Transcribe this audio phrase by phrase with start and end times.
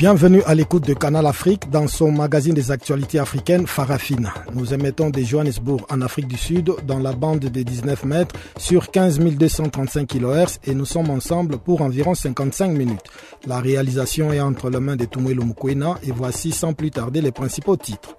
[0.00, 4.32] Bienvenue à l'écoute de Canal Afrique dans son magazine des actualités africaines Farafina.
[4.54, 8.90] Nous émettons de Johannesburg en Afrique du Sud dans la bande de 19 mètres sur
[8.90, 13.10] 15 235 kHz et nous sommes ensemble pour environ 55 minutes.
[13.46, 17.30] La réalisation est entre les mains de Tumwelo Mukwena et voici sans plus tarder les
[17.30, 18.16] principaux titres.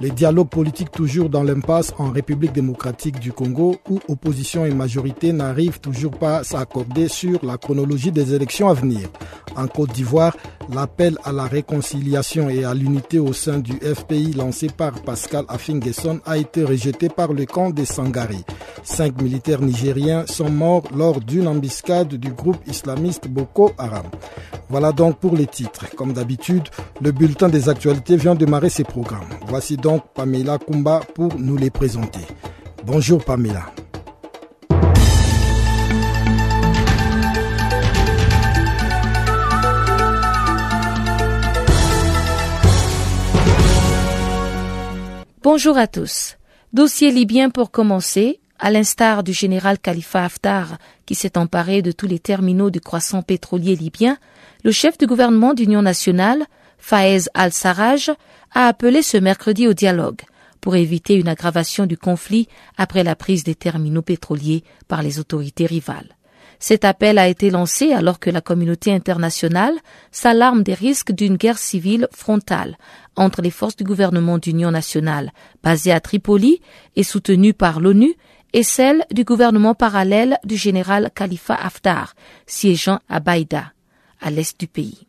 [0.00, 5.32] Les dialogues politiques toujours dans l'impasse en République démocratique du Congo où opposition et majorité
[5.32, 9.08] n'arrivent toujours pas à s'accorder sur la chronologie des élections à venir.
[9.56, 10.36] En Côte d'Ivoire,
[10.72, 16.20] l'appel à la réconciliation et à l'unité au sein du FPI lancé par Pascal Afingesson
[16.26, 18.44] a été rejeté par le camp des Sangari.
[18.82, 24.06] Cinq militaires nigériens sont morts lors d'une embuscade du groupe islamiste Boko Haram.
[24.68, 25.86] Voilà donc pour les titres.
[25.96, 26.68] Comme d'habitude,
[27.00, 29.28] le bulletin des actualités vient de démarrer ses programmes.
[29.48, 32.20] Voici donc Pamela Kumba pour nous les présenter.
[32.84, 33.66] Bonjour Pamela.
[45.48, 46.38] Bonjour à tous.
[46.72, 48.40] Dossier libyen pour commencer.
[48.58, 53.22] À l'instar du général Khalifa Haftar, qui s'est emparé de tous les terminaux du croissant
[53.22, 54.18] pétrolier libyen,
[54.64, 56.46] le chef du gouvernement d'Union nationale,
[56.78, 58.10] Faez al-Sarraj,
[58.54, 60.22] a appelé ce mercredi au dialogue
[60.60, 65.66] pour éviter une aggravation du conflit après la prise des terminaux pétroliers par les autorités
[65.66, 66.15] rivales.
[66.58, 69.74] Cet appel a été lancé alors que la communauté internationale
[70.10, 72.76] s'alarme des risques d'une guerre civile frontale
[73.14, 76.60] entre les forces du gouvernement d'union nationale basées à Tripoli
[76.96, 78.14] et soutenues par l'ONU
[78.52, 82.14] et celles du gouvernement parallèle du général Khalifa Haftar,
[82.46, 83.72] siégeant à Baïda,
[84.20, 85.05] à l'est du pays.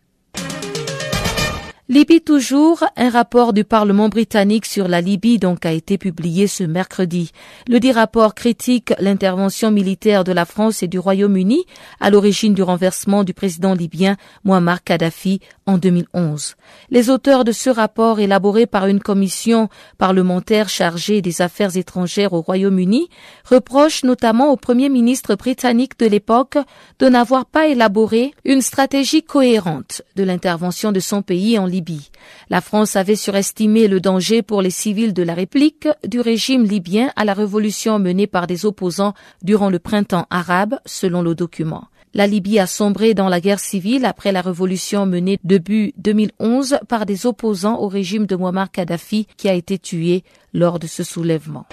[1.90, 6.66] Libye toujours, un rapport du Parlement britannique sur la Libye donc a été publié ce
[6.66, 7.32] mercredi.
[7.70, 11.64] Le dit rapport critique l'intervention militaire de la France et du Royaume-Uni
[12.02, 16.56] à l'origine du renversement du président libyen Muammar Kadhafi en 2011.
[16.90, 22.42] Les auteurs de ce rapport élaboré par une commission parlementaire chargée des affaires étrangères au
[22.42, 23.10] Royaume-Uni
[23.46, 26.58] reprochent notamment au Premier ministre britannique de l'époque
[26.98, 32.10] de n'avoir pas élaboré une stratégie cohérente de l'intervention de son pays en Libye
[32.50, 37.12] la France avait surestimé le danger pour les civils de la réplique du régime libyen
[37.16, 39.14] à la révolution menée par des opposants
[39.44, 41.86] durant le printemps arabe, selon le document.
[42.18, 47.06] La Libye a sombré dans la guerre civile après la révolution menée début 2011 par
[47.06, 51.68] des opposants au régime de Muammar Kadhafi qui a été tué lors de ce soulèvement.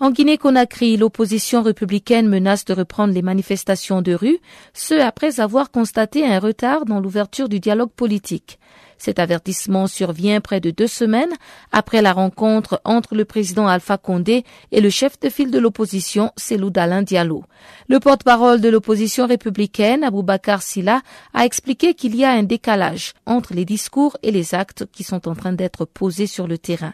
[0.00, 4.38] En Guinée-Conakry, l'opposition républicaine menace de reprendre les manifestations de rue,
[4.74, 8.59] ce après avoir constaté un retard dans l'ouverture du dialogue politique.
[9.00, 11.32] Cet avertissement survient près de deux semaines
[11.72, 16.32] après la rencontre entre le président Alpha Condé et le chef de file de l'opposition,
[16.36, 17.42] Selou Dalin Diallo.
[17.88, 21.00] Le porte-parole de l'opposition républicaine, Aboubakar Silla,
[21.32, 25.28] a expliqué qu'il y a un décalage entre les discours et les actes qui sont
[25.28, 26.92] en train d'être posés sur le terrain.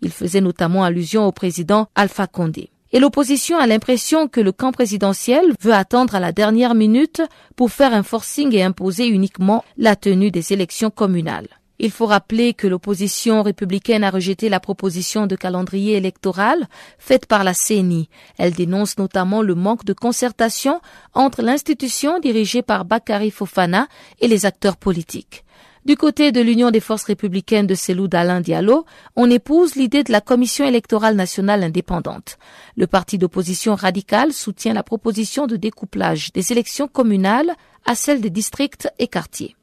[0.00, 2.70] Il faisait notamment allusion au président Alpha Condé.
[2.92, 7.22] Et l'opposition a l'impression que le camp présidentiel veut attendre à la dernière minute
[7.54, 11.48] pour faire un forcing et imposer uniquement la tenue des élections communales.
[11.80, 16.66] Il faut rappeler que l'opposition républicaine a rejeté la proposition de calendrier électoral
[16.98, 18.08] faite par la CENI.
[18.36, 20.80] Elle dénonce notamment le manque de concertation
[21.14, 23.86] entre l'institution dirigée par Bakary Fofana
[24.18, 25.44] et les acteurs politiques.
[25.84, 28.84] Du côté de l'Union des forces républicaines de Selou d'Alain Diallo,
[29.16, 32.36] on épouse l'idée de la Commission électorale nationale indépendante.
[32.76, 37.52] Le parti d'opposition radical soutient la proposition de découplage des élections communales
[37.86, 39.56] à celles des districts et quartiers.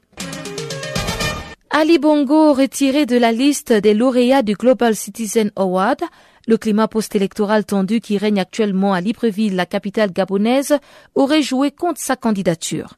[1.69, 5.99] Ali Bongo retiré de la liste des lauréats du Global Citizen Award,
[6.47, 10.77] le climat post-électoral tendu qui règne actuellement à Libreville, la capitale gabonaise,
[11.15, 12.93] aurait joué contre sa candidature.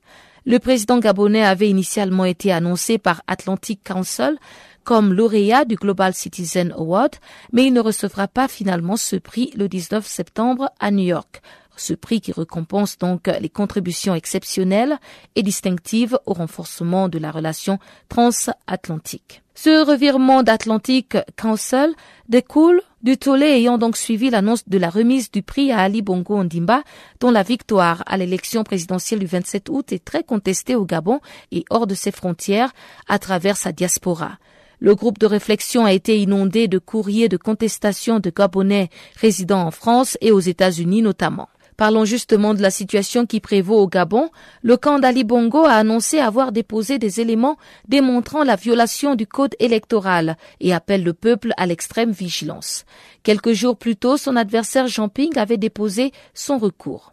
[0.47, 4.37] Le président gabonais avait initialement été annoncé par Atlantic Council
[4.85, 7.17] comme lauréat du Global Citizen Award,
[7.51, 11.41] mais il ne recevra pas finalement ce prix le 19 septembre à New York.
[11.75, 14.97] Ce prix qui récompense donc les contributions exceptionnelles
[15.35, 17.77] et distinctives au renforcement de la relation
[18.07, 19.43] transatlantique.
[19.53, 21.93] Ce revirement d'Atlantic Council
[22.29, 26.35] découle du tollé ayant donc suivi l'annonce de la remise du prix à Ali Bongo
[26.35, 26.83] Ondimba,
[27.19, 31.19] dont la victoire à l'élection présidentielle du 27 août est très contestée au Gabon
[31.51, 32.73] et hors de ses frontières
[33.07, 34.37] à travers sa diaspora.
[34.79, 38.89] Le groupe de réflexion a été inondé de courriers de contestation de Gabonais
[39.19, 41.49] résidant en France et aux États-Unis notamment.
[41.77, 44.31] Parlons justement de la situation qui prévaut au Gabon.
[44.63, 47.57] Le camp d'Ali Bongo a annoncé avoir déposé des éléments
[47.87, 52.83] démontrant la violation du code électoral et appelle le peuple à l'extrême vigilance.
[53.21, 57.11] Quelques jours plus tôt, son adversaire Jean Ping avait déposé son recours.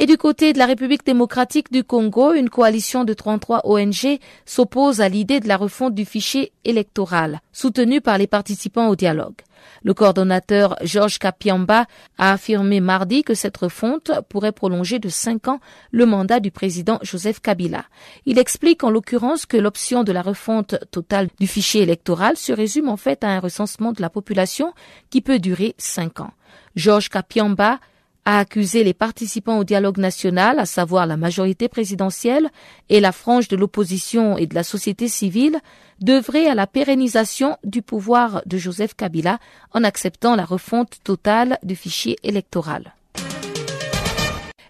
[0.00, 5.00] Et du côté de la République démocratique du Congo, une coalition de 33 ONG s'oppose
[5.00, 9.34] à l'idée de la refonte du fichier électoral, soutenue par les participants au dialogue.
[9.82, 11.86] Le coordonnateur Georges Kapiamba
[12.16, 15.58] a affirmé mardi que cette refonte pourrait prolonger de cinq ans
[15.90, 17.84] le mandat du président Joseph Kabila.
[18.24, 22.88] Il explique en l'occurrence que l'option de la refonte totale du fichier électoral se résume
[22.88, 24.72] en fait à un recensement de la population
[25.10, 26.30] qui peut durer cinq ans.
[26.76, 27.80] Georges Kapiamba
[28.28, 32.50] a accusé les participants au dialogue national, à savoir la majorité présidentielle
[32.90, 35.56] et la frange de l'opposition et de la société civile,
[36.00, 39.38] d'œuvrer à la pérennisation du pouvoir de Joseph Kabila
[39.72, 42.92] en acceptant la refonte totale du fichier électoral.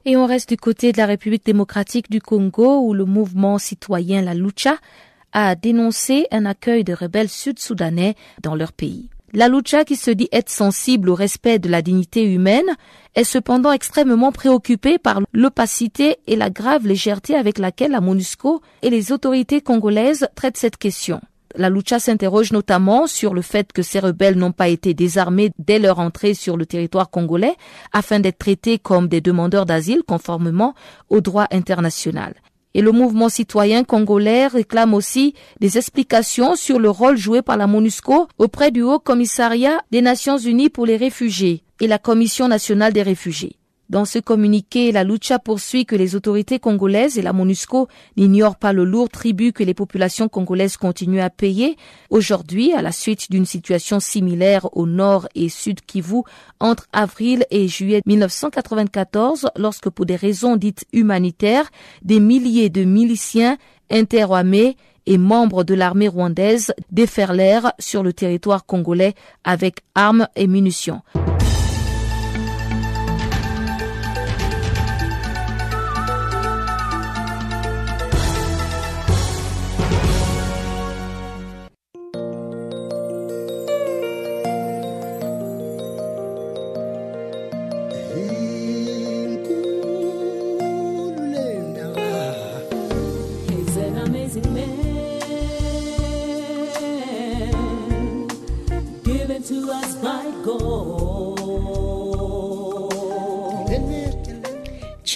[0.05, 4.23] Et on reste du côté de la République démocratique du Congo où le mouvement citoyen
[4.23, 4.77] La Lucha
[5.33, 9.11] a dénoncé un accueil de rebelles sud-soudanais dans leur pays.
[9.35, 12.77] La Lucha, qui se dit être sensible au respect de la dignité humaine,
[13.15, 18.89] est cependant extrêmement préoccupée par l'opacité et la grave légèreté avec laquelle la MONUSCO et
[18.89, 21.21] les autorités congolaises traitent cette question.
[21.55, 25.79] La Lucha s'interroge notamment sur le fait que ces rebelles n'ont pas été désarmés dès
[25.79, 27.57] leur entrée sur le territoire congolais
[27.93, 30.75] afin d'être traités comme des demandeurs d'asile conformément
[31.11, 32.35] au droit international.
[32.79, 37.67] Et le mouvement citoyen congolais réclame aussi des explications sur le rôle joué par la
[37.67, 42.93] MONUSCO auprès du Haut Commissariat des Nations Unies pour les réfugiés et la Commission nationale
[42.93, 43.58] des réfugiés.
[43.91, 47.89] Dans ce communiqué, la Lucha poursuit que les autorités congolaises et la MONUSCO
[48.19, 51.77] n'ignorent pas le lourd tribut que les populations congolaises continuent à payer
[52.11, 56.21] aujourd'hui à la suite d'une situation similaire au nord et sud Kivu
[56.61, 61.71] entre avril et juillet 1994 lorsque pour des raisons dites humanitaires,
[62.03, 63.57] des milliers de miliciens
[63.91, 64.77] interarmés
[65.07, 69.15] et membres de l'armée rwandaise déferlèrent sur le territoire congolais
[69.45, 71.01] avec armes et munitions.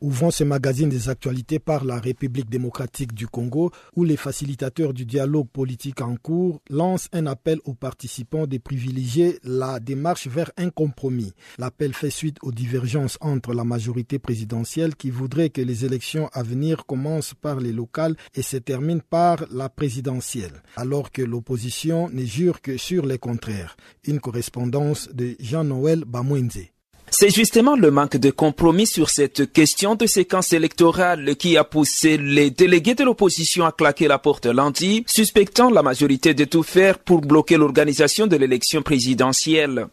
[0.00, 5.04] Ouvrons ce magazine des actualités par la République démocratique du Congo, où les facilitateurs du
[5.04, 10.70] dialogue politique en cours lancent un appel aux participants de privilégier la démarche vers un
[10.70, 11.32] compromis.
[11.58, 16.44] L'appel fait suite aux divergences entre la majorité présidentielle qui voudrait que les élections à
[16.44, 22.24] venir commencent par les locales et se terminent par la présidentielle, alors que l'opposition ne
[22.24, 23.76] jure que sur les contraires.
[24.04, 26.68] Une correspondance de Jean-Noël Bamouenze.
[27.10, 32.18] C'est justement le manque de compromis sur cette question de séquence électorale qui a poussé
[32.18, 36.98] les délégués de l'opposition à claquer la porte lundi, suspectant la majorité de tout faire
[36.98, 39.88] pour bloquer l'organisation de l'élection présidentielle.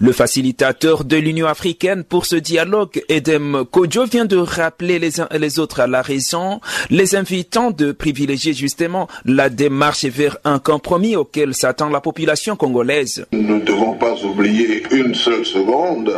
[0.00, 5.28] Le facilitateur de l'Union africaine pour ce dialogue, Edem Kodjo, vient de rappeler les uns
[5.32, 10.58] et les autres à la raison, les invitant de privilégier justement la démarche vers un
[10.58, 13.26] compromis auquel s'attend la population congolaise.
[13.32, 16.12] Nous ne devons pas oublier une seule seconde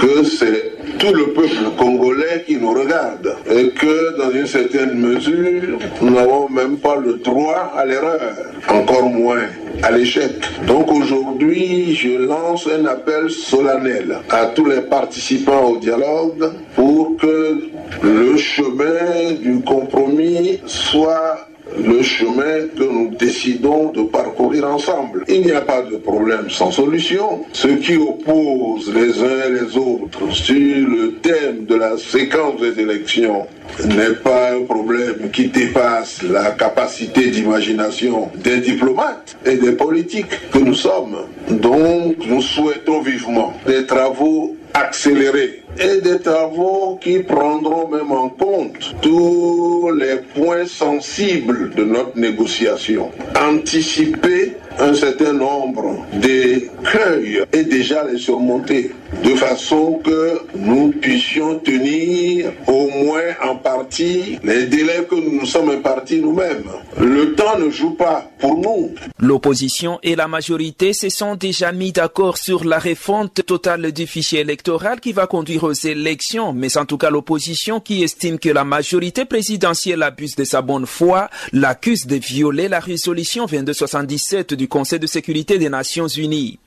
[0.00, 5.78] que c'est tout le peuple congolais qui nous regarde et que dans une certaine mesure,
[6.00, 8.36] nous n'avons même pas le droit à l'erreur,
[8.68, 9.46] encore moins
[9.82, 10.32] à l'échec.
[10.66, 17.70] Donc aujourd'hui, je lance un appel solennel à tous les participants au dialogue pour que
[18.02, 25.24] le chemin du compromis soit le chemin que nous décidons de parcourir ensemble.
[25.28, 27.44] Il n'y a pas de problème sans solution.
[27.52, 32.80] Ce qui oppose les uns et les autres sur le thème de la séquence des
[32.80, 33.46] élections
[33.86, 40.58] n'est pas un problème qui dépasse la capacité d'imagination des diplomates et des politiques que
[40.58, 41.16] nous sommes.
[41.48, 48.94] Donc nous souhaitons vivement des travaux accélérés et des travaux qui prendront même en compte
[49.00, 53.10] tous les points sensibles de notre négociation.
[53.38, 62.52] Anticiper un certain nombre d'écueils et déjà les surmonter de façon que nous puissions tenir
[62.66, 66.64] au moins en partie les délais que nous nous sommes impartis nous-mêmes.
[66.98, 68.94] Le temps ne joue pas pour nous.
[69.18, 74.40] L'opposition et la majorité se sont déjà mis d'accord sur la refonte totale du fichier
[74.40, 78.64] électoral qui va conduire aux élections, mais en tout cas l'opposition qui estime que la
[78.64, 84.98] majorité présidentielle abuse de sa bonne foi l'accuse de violer la résolution 2277 du Conseil
[84.98, 86.58] de sécurité des Nations Unies.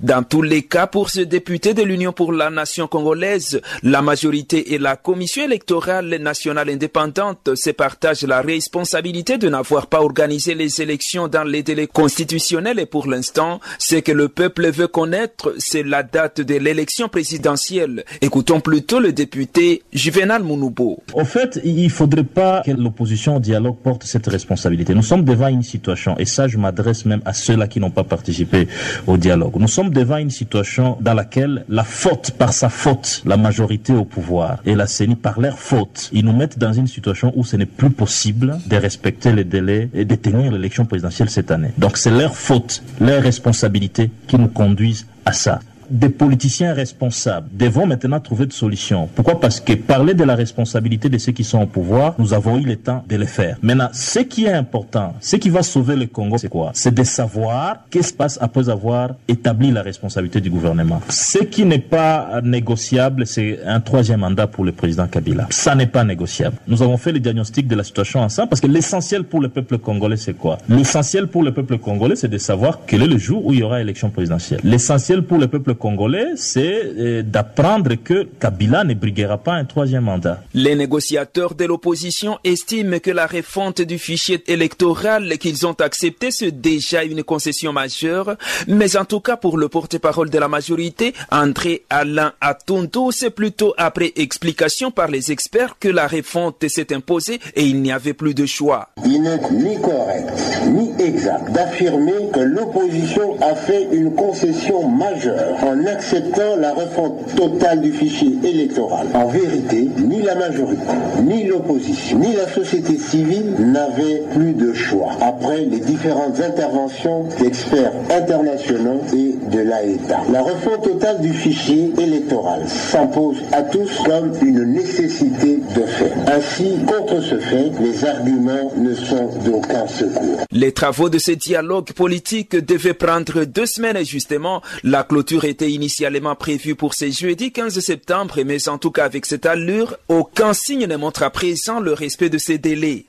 [0.00, 4.74] Dans tous les cas, pour ce député de l'Union pour la nation congolaise, la majorité
[4.74, 10.80] et la commission électorale nationale indépendante se partagent la responsabilité de n'avoir pas organisé les
[10.82, 15.82] élections dans les délais constitutionnels et pour l'instant, ce que le peuple veut connaître, c'est
[15.82, 18.04] la date de l'élection présidentielle.
[18.20, 21.02] Écoutons plutôt le député Juvenal Mounoubo.
[21.14, 24.94] Au fait, il ne faudrait pas que l'opposition au dialogue porte cette responsabilité.
[24.94, 28.04] Nous sommes devant une situation, et ça je m'adresse même à ceux-là qui n'ont pas
[28.04, 28.68] participé
[29.06, 29.56] au dialogue.
[29.62, 34.04] Nous sommes devant une situation dans laquelle la faute par sa faute, la majorité au
[34.04, 37.54] pouvoir et la CENI par leur faute, ils nous mettent dans une situation où ce
[37.54, 41.70] n'est plus possible de respecter les délais et de tenir l'élection présidentielle cette année.
[41.78, 45.60] Donc c'est leur faute, leur responsabilité qui nous conduisent à ça
[45.92, 49.08] des politiciens responsables devront maintenant trouver de solutions.
[49.14, 49.38] Pourquoi?
[49.38, 52.64] Parce que parler de la responsabilité de ceux qui sont au pouvoir, nous avons eu
[52.64, 53.58] le temps de le faire.
[53.62, 56.70] Maintenant, ce qui est important, ce qui va sauver le Congo, c'est quoi?
[56.72, 61.02] C'est de savoir qu'est-ce qui se passe après avoir établi la responsabilité du gouvernement.
[61.10, 65.46] Ce qui n'est pas négociable, c'est un troisième mandat pour le président Kabila.
[65.50, 66.56] Ça n'est pas négociable.
[66.66, 69.76] Nous avons fait le diagnostic de la situation ensemble parce que l'essentiel pour le peuple
[69.76, 70.56] congolais, c'est quoi?
[70.68, 73.62] L'essentiel pour le peuple congolais, c'est de savoir quel est le jour où il y
[73.62, 74.60] aura élection présidentielle.
[74.64, 80.40] L'essentiel pour le peuple congolais, c'est d'apprendre que Kabila ne briguera pas un troisième mandat.
[80.54, 86.52] Les négociateurs de l'opposition estiment que la refonte du fichier électoral qu'ils ont accepté, c'est
[86.52, 88.36] déjà une concession majeure.
[88.68, 93.74] Mais en tout cas, pour le porte-parole de la majorité, André Alain Atunto, c'est plutôt
[93.76, 98.34] après explication par les experts que la refonte s'est imposée et il n'y avait plus
[98.34, 98.90] de choix.
[99.04, 100.30] Il n'est ni correct,
[100.66, 107.80] ni exact d'affirmer que l'opposition a fait une concession majeure en acceptant la refonte totale
[107.80, 109.06] du fichier électoral.
[109.14, 110.82] En vérité, ni la majorité,
[111.22, 117.92] ni l'opposition, ni la société civile n'avaient plus de choix après les différentes interventions d'experts
[118.10, 120.20] internationaux et de l'AETA.
[120.32, 126.12] La refonte totale du fichier électoral s'impose à tous comme une nécessité de fait.
[126.26, 130.40] Ainsi, contre ce fait, les arguments ne sont d'aucun secours.
[130.50, 135.70] Les travaux de ce dialogue politique devaient prendre deux semaines et justement, la clôture était
[135.70, 140.54] initialement prévue pour ce jeudi 15 septembre, mais en tout cas avec cette allure, aucun
[140.54, 143.04] signe ne montre à présent le respect de ces délais.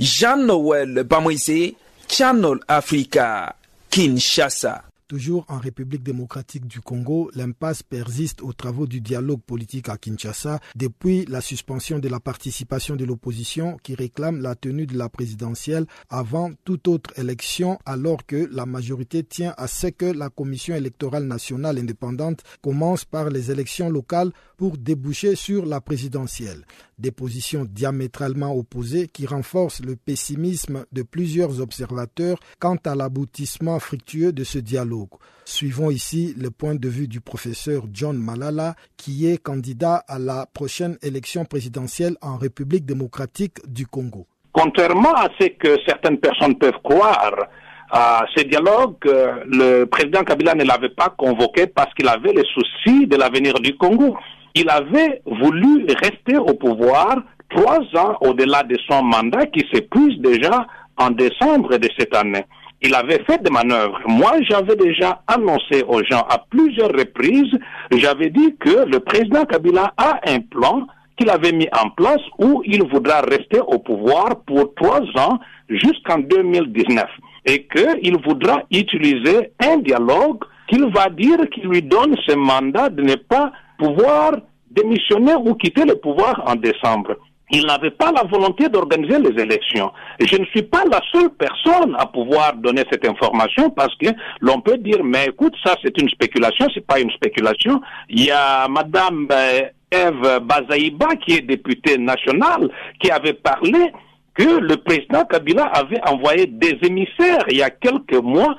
[0.00, 1.76] Jean-Noël Bamoisé,
[2.08, 3.54] Channel Africa,
[3.90, 4.87] Kinshasa.
[5.08, 10.60] Toujours en République démocratique du Congo, l'impasse persiste aux travaux du dialogue politique à Kinshasa
[10.76, 15.86] depuis la suspension de la participation de l'opposition qui réclame la tenue de la présidentielle
[16.10, 21.24] avant toute autre élection alors que la majorité tient à ce que la Commission électorale
[21.24, 26.66] nationale indépendante commence par les élections locales pour déboucher sur la présidentielle.
[26.98, 34.32] Des positions diamétralement opposées qui renforcent le pessimisme de plusieurs observateurs quant à l'aboutissement fructueux
[34.32, 35.10] de ce dialogue.
[35.44, 40.46] Suivons ici le point de vue du professeur John Malala, qui est candidat à la
[40.52, 44.26] prochaine élection présidentielle en République démocratique du Congo.
[44.52, 47.48] Contrairement à ce que certaines personnes peuvent croire,
[47.90, 53.06] à ce dialogue, le président Kabila ne l'avait pas convoqué parce qu'il avait les soucis
[53.06, 54.16] de l'avenir du Congo.
[54.54, 57.16] Il avait voulu rester au pouvoir
[57.50, 62.44] trois ans au-delà de son mandat qui s'épuise déjà en décembre de cette année
[62.82, 64.00] il avait fait des manœuvres.
[64.06, 67.52] Moi, j'avais déjà annoncé aux gens à plusieurs reprises,
[67.90, 70.86] j'avais dit que le président Kabila a un plan
[71.16, 76.18] qu'il avait mis en place où il voudra rester au pouvoir pour trois ans jusqu'en
[76.18, 77.04] 2019
[77.46, 83.02] et qu'il voudra utiliser un dialogue qu'il va dire qui lui donne ce mandat de
[83.02, 84.32] ne pas pouvoir
[84.70, 87.16] démissionner ou quitter le pouvoir en décembre
[87.50, 89.90] il n'avait pas la volonté d'organiser les élections.
[90.20, 94.08] Je ne suis pas la seule personne à pouvoir donner cette information parce que
[94.40, 97.80] l'on peut dire, mais écoute, ça c'est une spéculation, c'est pas une spéculation.
[98.08, 102.68] Il y a Madame euh, Eve Bazaïba, qui est députée nationale,
[103.00, 103.92] qui avait parlé
[104.34, 108.54] que le président Kabila avait envoyé des émissaires il y a quelques mois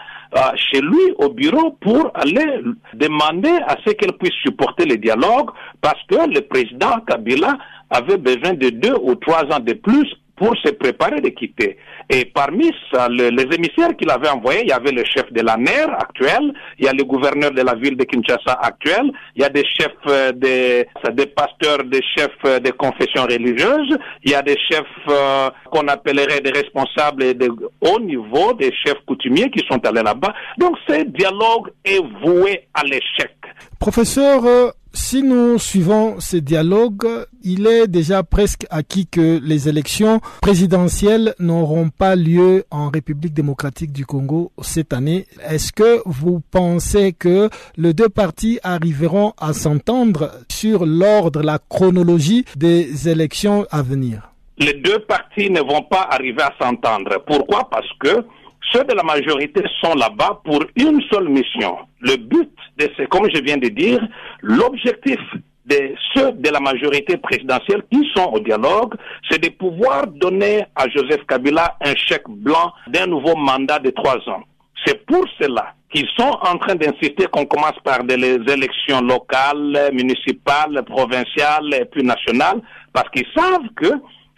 [0.55, 2.61] chez lui au bureau pour aller
[2.93, 5.49] demander à ce qu'elle puisse supporter le dialogue
[5.81, 7.57] parce que le président Kabila
[7.89, 10.07] avait besoin de deux ou trois ans de plus
[10.39, 11.77] pour se préparer de quitter.
[12.09, 15.41] Et parmi ça, le, les émissaires qu'il avait envoyés, il y avait le chef de
[15.41, 19.41] la NER actuel, il y a le gouverneur de la ville de Kinshasa actuel, il
[19.41, 24.31] y a des chefs euh, des, des pasteurs, des chefs euh, des confessions religieuses, il
[24.31, 27.49] y a des chefs euh, qu'on appellerait des responsables de
[27.81, 30.33] haut niveau, des chefs coutumiers qui sont allés là-bas.
[30.57, 33.35] Donc ce dialogue est voué à l'échec.
[33.79, 37.07] Professeur, euh, si nous suivons ce dialogue,
[37.43, 43.91] il est déjà presque acquis que les élections présidentielles n'auront pas lieu en République démocratique
[43.91, 45.27] du Congo cette année.
[45.47, 52.45] Est-ce que vous pensez que les deux partis arriveront à s'entendre sur l'ordre, la chronologie
[52.55, 54.31] des élections à venir?
[54.57, 57.23] Les deux partis ne vont pas arriver à s'entendre.
[57.25, 57.69] Pourquoi?
[57.69, 58.25] Parce que
[58.71, 61.77] ceux de la majorité sont là-bas pour une seule mission.
[62.01, 63.99] Le but de ce, comme je viens de dire,
[64.41, 65.19] l'objectif
[65.65, 68.95] de ceux de la majorité présidentielle qui sont au dialogue,
[69.29, 74.17] c'est de pouvoir donner à Joseph Kabila un chèque blanc d'un nouveau mandat de trois
[74.27, 74.43] ans.
[74.85, 80.83] C'est pour cela qu'ils sont en train d'insister qu'on commence par des élections locales, municipales,
[80.85, 82.61] provinciales et puis nationales,
[82.93, 83.89] parce qu'ils savent que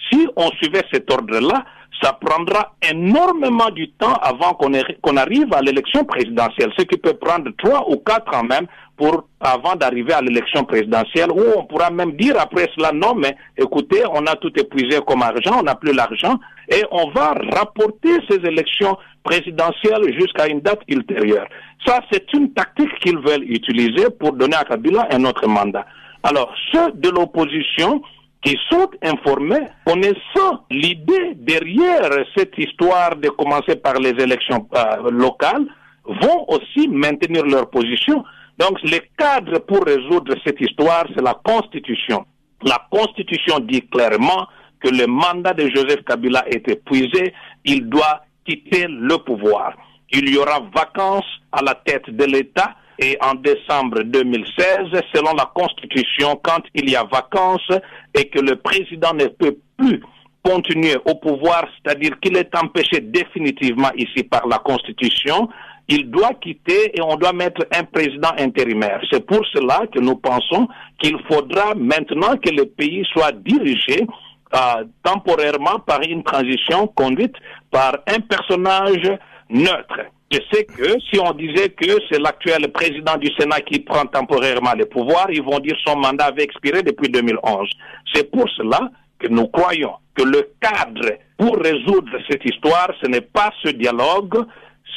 [0.10, 1.64] si on suivait cet ordre-là,
[2.02, 7.52] ça prendra énormément du temps avant qu'on arrive à l'élection présidentielle, ce qui peut prendre
[7.58, 8.68] trois ou quatre ans même
[8.98, 13.36] pour avant d'arriver à l'élection présidentielle, où on pourra même dire après cela non, mais
[13.58, 18.20] écoutez, on a tout épuisé comme argent, on n'a plus l'argent, et on va rapporter
[18.30, 21.48] ces élections présidentielles jusqu'à une date ultérieure.
[21.86, 25.86] Ça, c'est une tactique qu'ils veulent utiliser pour donner à Kabila un autre mandat.
[26.24, 28.02] Alors, ceux de l'opposition
[28.44, 35.66] qui sont informés, connaissant l'idée derrière cette histoire de commencer par les élections euh, locales,
[36.06, 38.24] vont aussi maintenir leur position.
[38.58, 42.26] Donc, le cadre pour résoudre cette histoire, c'est la Constitution.
[42.64, 44.48] La Constitution dit clairement
[44.80, 47.34] que le mandat de Joseph Kabila est épuisé,
[47.66, 49.74] il doit quitter le pouvoir.
[50.12, 55.52] Il y aura vacances à la tête de l'État et en décembre 2016, selon la
[55.54, 57.72] Constitution, quand il y a vacances
[58.14, 60.02] et que le président ne peut plus
[60.44, 65.50] continuer au pouvoir, c'est-à-dire qu'il est empêché définitivement ici par la Constitution,
[65.88, 69.02] il doit quitter et on doit mettre un président intérimaire.
[69.12, 70.68] C'est pour cela que nous pensons
[71.00, 74.06] qu'il faudra maintenant que le pays soit dirigé
[74.54, 77.36] euh, temporairement par une transition conduite
[77.72, 79.18] par un personnage
[79.50, 80.02] neutre.
[80.32, 84.74] Je sais que si on disait que c'est l'actuel président du Sénat qui prend temporairement
[84.78, 87.70] le pouvoir, ils vont dire son mandat avait expiré depuis 2011.
[88.14, 88.80] C'est pour cela
[89.20, 94.46] que nous croyons que le cadre pour résoudre cette histoire, ce n'est pas ce dialogue,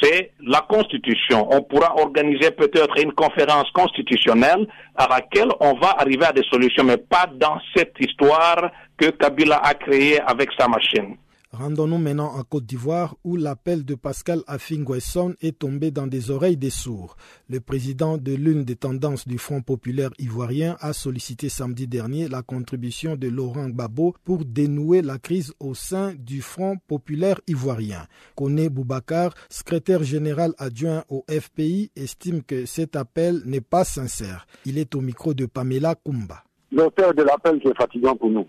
[0.01, 1.49] c'est la Constitution.
[1.51, 6.85] On pourra organiser peut-être une conférence constitutionnelle à laquelle on va arriver à des solutions,
[6.85, 11.17] mais pas dans cette histoire que Kabila a créée avec sa machine.
[11.57, 16.57] Rendons-nous maintenant en Côte d'Ivoire où l'appel de Pascal Afingwesson est tombé dans des oreilles
[16.57, 17.15] des sourds.
[17.49, 22.41] Le président de l'une des tendances du Front populaire ivoirien a sollicité samedi dernier la
[22.41, 28.05] contribution de Laurent Gbagbo pour dénouer la crise au sein du Front populaire ivoirien.
[28.35, 34.45] Kone Boubacar, secrétaire général adjoint au FPI, estime que cet appel n'est pas sincère.
[34.65, 36.43] Il est au micro de Pamela Kumba.
[36.73, 38.45] L'auteur de l'appel, c'est fatigant pour nous.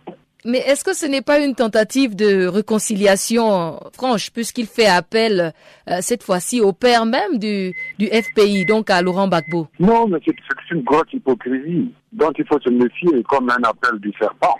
[0.47, 5.53] Mais est-ce que ce n'est pas une tentative de réconciliation franche, puisqu'il fait appel
[5.91, 9.67] euh, cette fois-ci au père même du, du FPI, donc à Laurent Gbagbo?
[9.81, 10.35] Non, mais c'est
[10.75, 14.55] une grosse hypocrisie dont il faut se méfier comme un appel du serpent.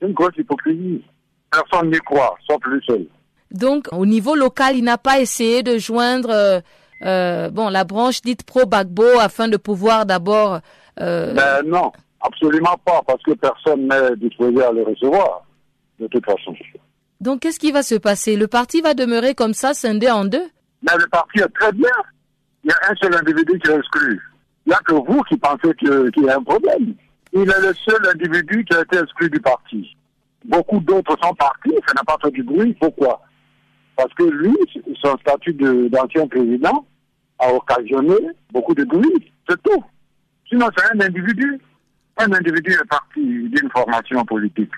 [0.00, 1.02] C'est une grosse hypocrisie.
[1.50, 3.06] Personne n'y croit, sauf lui seul.
[3.52, 6.60] Donc, au niveau local, il n'a pas essayé de joindre euh,
[7.02, 10.60] euh, bon la branche dite pro-Bagbo afin de pouvoir d'abord...
[11.00, 11.34] Euh...
[11.34, 15.42] Ben non, Absolument pas, parce que personne n'est disposé à le recevoir,
[15.98, 16.54] de toute façon.
[17.20, 18.36] Donc, qu'est-ce qui va se passer?
[18.36, 20.48] Le parti va demeurer comme ça, scindé en deux?
[20.82, 21.90] Mais le parti est très bien.
[22.64, 24.20] Il y a un seul individu qui est exclu.
[24.66, 26.94] Il n'y a que vous qui pensez qu'il y a un problème.
[27.32, 29.96] Il est le seul individu qui a été exclu du parti.
[30.44, 32.74] Beaucoup d'autres sont partis, ça n'a pas fait du bruit.
[32.80, 33.20] Pourquoi?
[33.96, 34.56] Parce que lui,
[35.02, 36.86] son statut d'ancien président
[37.38, 38.16] a occasionné
[38.52, 39.32] beaucoup de bruit.
[39.48, 39.84] C'est tout.
[40.48, 41.60] Sinon, c'est un individu
[42.20, 44.72] un individu est parti d'une formation politique.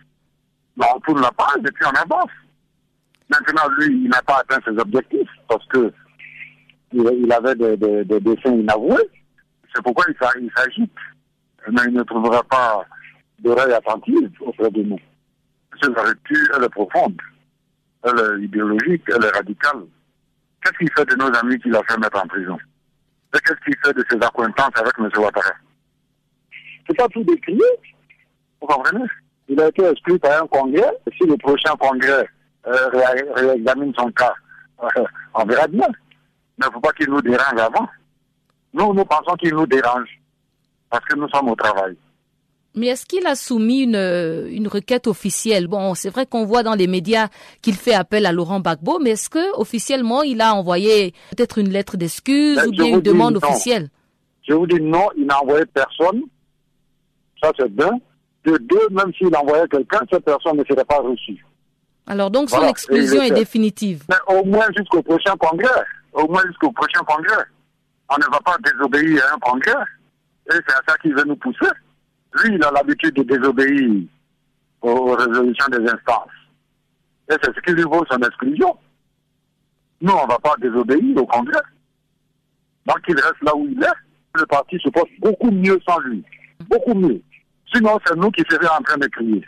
[0.79, 2.31] On tourne la page et puis on avance.
[3.29, 5.93] Maintenant, lui, il n'a pas atteint ses objectifs parce que
[6.93, 9.09] il avait des, des, des dessins inavoués.
[9.75, 10.93] C'est pourquoi il s'agite.
[11.71, 12.85] Mais il ne trouvera pas
[13.39, 14.99] d'oreille attentive auprès de nous.
[15.81, 17.21] Cette rupture, elle est profonde.
[18.05, 19.85] Elle est idéologique, elle est radicale.
[20.63, 22.59] Qu'est-ce qu'il fait de nos amis qu'il a fait mettre en prison?
[23.35, 25.09] Et qu'est-ce qu'il fait de ses acquaintances avec M.
[25.17, 25.55] Ouattara?
[26.87, 27.61] C'est pas tout décrié.
[28.61, 29.05] Vous comprenez
[29.49, 30.91] Il a été exclu par un congrès.
[31.17, 32.27] Si le prochain congrès
[32.67, 32.89] euh,
[33.35, 34.35] réexamine son cas,
[34.83, 35.89] euh, on verra bien.
[36.59, 37.89] Mais il ne faut pas qu'il nous dérange avant.
[38.75, 40.09] Nous, nous pensons qu'il nous dérange.
[40.91, 41.97] Parce que nous sommes au travail.
[42.75, 45.67] Mais est-ce qu'il a soumis une, une requête officielle?
[45.67, 47.29] Bon, c'est vrai qu'on voit dans les médias
[47.61, 51.69] qu'il fait appel à Laurent Gbagbo, mais est-ce que officiellement il a envoyé peut-être une
[51.69, 53.91] lettre d'excuse ou bien une demande officielle?
[54.49, 56.23] Je vous dis non, il n'a envoyé personne.
[57.43, 57.93] Ça c'est bien.
[58.45, 61.45] De deux, même s'il envoyait quelqu'un, cette personne ne serait pas reçue.
[62.07, 64.05] Alors donc son exclusion est définitive.
[64.09, 65.85] Mais au moins jusqu'au prochain congrès.
[66.13, 67.45] Au moins jusqu'au prochain congrès.
[68.11, 69.85] On ne va pas désobéir à un congrès.
[70.51, 71.71] Et c'est à ça qu'il veut nous pousser.
[72.35, 74.03] Lui, il a l'habitude de désobéir
[74.83, 76.29] aux résolutions des instances.
[77.31, 78.77] Et c'est ce qui lui vaut son exclusion.
[80.01, 81.63] Nous, on ne va pas désobéir au Congrès.
[82.87, 83.99] Donc, il reste là où il est.
[84.35, 86.25] Le parti se porte beaucoup mieux sans lui.
[86.69, 87.23] Beaucoup mieux.
[87.75, 89.47] Sinon, c'est nous qui serions en train de crier.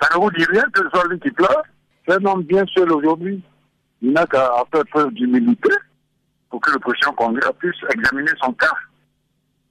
[0.00, 1.62] Ça ne vous dit rien que ce soit lui qui pleure.
[2.06, 3.42] C'est un homme bien seul aujourd'hui.
[4.02, 5.70] Il n'a qu'à faire preuve d'humilité
[6.48, 8.72] pour que le prochain Congrès puisse examiner son cas.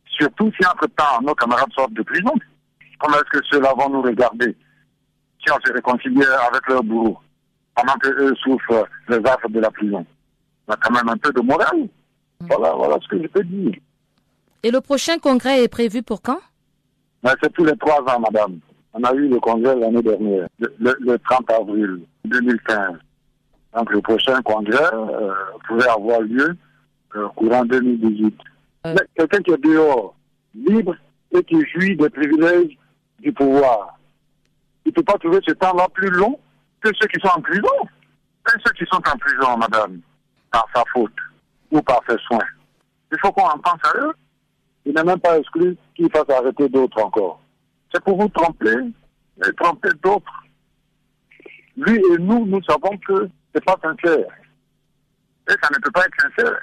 [0.06, 2.34] Surtout si entre-temps nos camarades sortent de prison.
[3.00, 4.56] Comment est-ce que ceux-là vont nous regarder
[5.44, 7.18] si on se réconcilie avec leur bourreau
[7.74, 10.06] pendant qu'eux souffrent les affres de la prison?
[10.68, 11.88] On a quand même un peu de morale.
[12.42, 13.74] Voilà, voilà ce que je peux dire.
[14.62, 16.40] Et le prochain congrès est prévu pour quand?
[17.24, 18.60] C'est tous les trois ans, madame.
[18.94, 22.98] On a eu le congrès l'année dernière, le, 30 avril 2015.
[23.76, 25.34] Donc le prochain congrès euh,
[25.68, 26.58] pourrait avoir lieu
[27.16, 28.36] euh, courant 2018.
[28.88, 28.96] Euh.
[29.16, 30.16] Quelqu'un qui est dehors,
[30.56, 30.96] libre
[31.32, 32.78] et qui jouit des privilèges
[33.20, 34.00] du pouvoir,
[34.86, 36.40] il ne peut pas trouver ce temps-là plus long
[36.82, 37.68] que ceux qui sont en prison.
[38.48, 40.00] Et ceux qui sont en prison, madame,
[40.50, 41.14] par sa faute
[41.70, 42.40] ou par ses soins.
[43.12, 44.14] Il faut qu'on en pense à eux.
[44.90, 47.40] Il n'est même pas exclu qu'il fasse arrêter d'autres encore.
[47.94, 48.74] C'est pour vous tromper
[49.46, 50.44] et tromper d'autres.
[51.78, 54.26] Lui et nous, nous savons que ce n'est pas sincère.
[55.48, 56.60] Et ça ne peut pas être sincère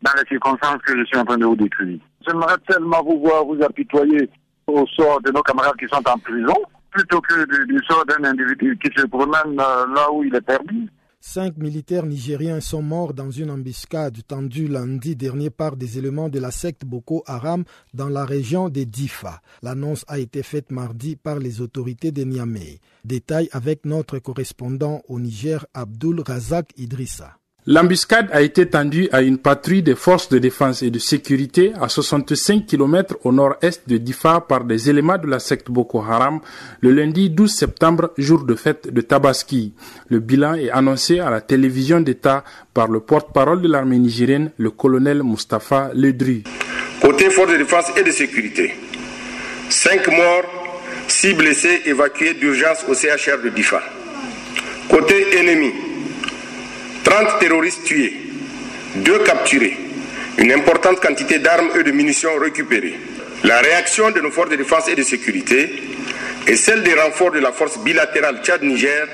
[0.00, 1.98] dans les circonstances que je suis en train de vous décrire.
[2.26, 4.30] J'aimerais tellement vous voir vous apitoyer
[4.66, 6.56] au sort de nos camarades qui sont en prison,
[6.92, 10.88] plutôt que du, sort d'un individu qui se promène euh, là où il est perdu.
[11.28, 16.38] Cinq militaires nigériens sont morts dans une embuscade tendue lundi dernier par des éléments de
[16.38, 19.42] la secte Boko Haram dans la région de Difa.
[19.60, 22.78] L'annonce a été faite mardi par les autorités de Niamey.
[23.04, 27.36] Détail avec notre correspondant au Niger, Abdul Razak Idrissa.
[27.68, 31.88] L'embuscade a été tendue à une patrouille des forces de défense et de sécurité à
[31.88, 36.38] 65 km au nord-est de Difa par des éléments de la secte Boko Haram
[36.80, 39.72] le lundi 12 septembre, jour de fête de Tabaski.
[40.08, 44.70] Le bilan est annoncé à la télévision d'État par le porte-parole de l'armée nigérienne, le
[44.70, 46.44] colonel Mustafa Ledru.
[47.02, 48.76] Côté forces de défense et de sécurité,
[49.70, 50.44] 5 morts,
[51.08, 53.82] 6 blessés évacués d'urgence au CHR de Difa.
[54.88, 55.72] Côté ennemi,
[57.06, 58.14] 30 terroristes tués,
[58.96, 59.76] 2 capturés,
[60.38, 62.98] une importante quantité d'armes et de munitions récupérées.
[63.44, 65.70] La réaction de nos forces de défense et de sécurité
[66.48, 69.06] et celle des renforts de la force bilatérale Tchad-Niger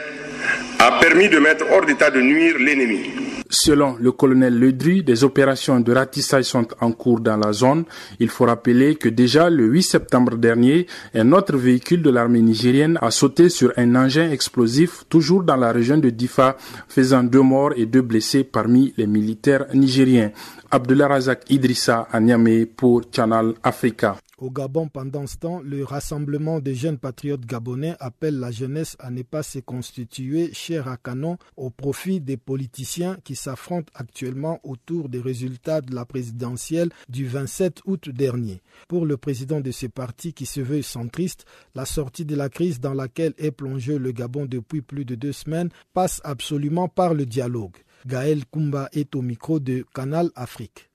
[0.79, 3.11] a permis de mettre hors d'état de nuire l'ennemi.
[3.55, 7.85] Selon le colonel Ledru, des opérations de ratissage sont en cours dans la zone.
[8.19, 12.99] Il faut rappeler que déjà le 8 septembre dernier, un autre véhicule de l'armée nigérienne
[13.03, 16.57] a sauté sur un engin explosif toujours dans la région de Difa,
[16.89, 20.31] faisant deux morts et deux blessés parmi les militaires nigériens.
[20.71, 24.17] Abdullah Razak Idrissa à Niamey pour Channel Africa.
[24.43, 29.09] Au Gabon, pendant ce temps, le Rassemblement des jeunes patriotes gabonais appelle la jeunesse à
[29.13, 35.09] ne pas se constituer cher à canon au profit des politiciens qui s'affrontent actuellement autour
[35.09, 38.63] des résultats de la présidentielle du 27 août dernier.
[38.89, 41.45] Pour le président de ce parti qui se veut centriste,
[41.77, 45.31] la sortie de la crise dans laquelle est plongé le Gabon depuis plus de deux
[45.31, 47.77] semaines passe absolument par le dialogue.
[48.07, 50.91] Gaël Kumba est au micro de Canal Afrique.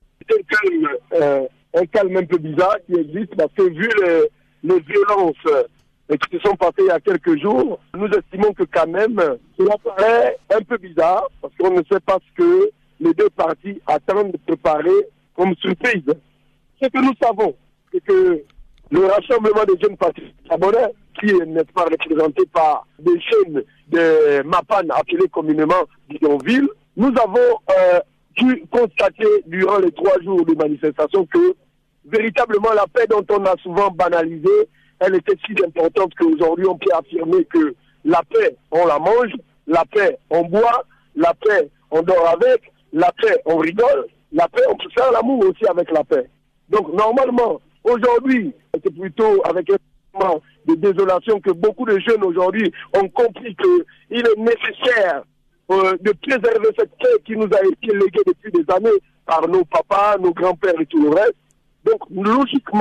[1.14, 3.88] Euh, un calme un peu bizarre qui existe parce que vu
[4.62, 8.64] les, violences euh, qui se sont passées il y a quelques jours, nous estimons que
[8.64, 9.20] quand même,
[9.58, 13.80] cela paraît un peu bizarre parce qu'on ne sait pas ce que les deux parties
[13.86, 16.02] attendent de préparer comme surprise.
[16.82, 17.54] Ce que nous savons,
[17.92, 18.42] c'est que
[18.90, 24.42] le rassemblement des jeunes partis gabonais, qui est, n'est-ce pas, représenté par des jeunes de
[24.42, 28.00] Mapan, appelés communément bidonville, nous avons euh,
[28.38, 31.54] pu constater durant les trois jours de manifestation que
[32.06, 34.68] véritablement la paix dont on a souvent banalisé,
[35.00, 37.74] elle était si importante qu'aujourd'hui on peut affirmer que
[38.04, 39.32] la paix, on la mange,
[39.66, 40.84] la paix, on boit,
[41.16, 45.44] la paix, on dort avec, la paix, on rigole, la paix, on peut faire l'amour
[45.44, 46.28] aussi avec la paix.
[46.70, 49.76] Donc normalement, aujourd'hui, c'est plutôt avec un
[50.18, 55.22] moment de désolation que beaucoup de jeunes aujourd'hui ont compris qu'il est nécessaire
[55.70, 59.64] euh, de préserver cette paix qui nous a été léguée depuis des années par nos
[59.64, 61.34] papas, nos grands-pères et tout le reste.
[61.84, 62.80] Donc logiquement,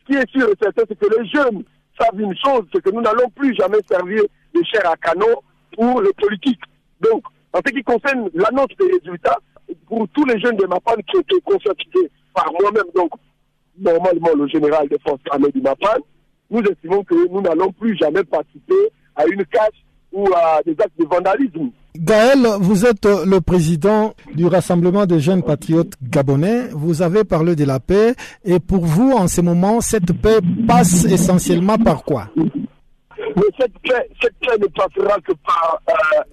[0.00, 1.62] ce qui est sûr et certain, c'est que les jeunes
[1.98, 4.22] savent une chose, c'est que nous n'allons plus jamais servir
[4.54, 5.42] de chair à canon
[5.76, 6.62] pour les politiques.
[7.00, 9.38] Donc, en ce qui concerne l'annonce des résultats,
[9.86, 13.10] pour tous les jeunes de MAPAN qui été conscientisés par moi-même, donc
[13.78, 16.00] normalement le général des forces armées du MAPAN,
[16.50, 19.70] nous estimons que nous n'allons plus jamais participer à une casse
[20.12, 21.70] ou à des actes de vandalisme.
[21.96, 26.66] Gaël, vous êtes le président du Rassemblement des jeunes patriotes gabonais.
[26.72, 28.14] Vous avez parlé de la paix.
[28.44, 32.30] Et pour vous, en ce moment, cette paix passe essentiellement par quoi?
[32.36, 35.80] Mais cette paix, cette paix ne passera que par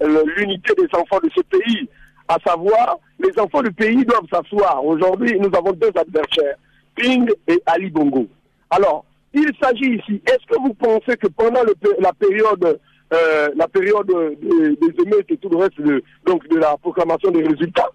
[0.02, 1.88] euh, l'unité des enfants de ce pays.
[2.26, 4.84] À savoir, les enfants du pays doivent s'asseoir.
[4.84, 6.56] Aujourd'hui, nous avons deux adversaires,
[6.96, 8.26] Ping et Ali Bongo.
[8.70, 12.80] Alors, il s'agit ici, est-ce que vous pensez que pendant le, la période
[13.12, 14.06] euh, la période
[14.40, 17.90] des émeutes et tout le reste de, donc de la proclamation des résultats.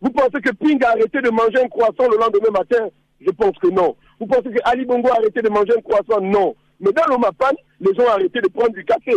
[0.00, 2.88] Vous pensez que Ping a arrêté de manger un croissant le lendemain matin?
[3.20, 3.96] Je pense que non.
[4.20, 6.20] Vous pensez que Ali Bongo a arrêté de manger un croissant?
[6.20, 6.54] Non.
[6.80, 9.14] Mais dans l'Omapan, les gens ont arrêté de prendre du café.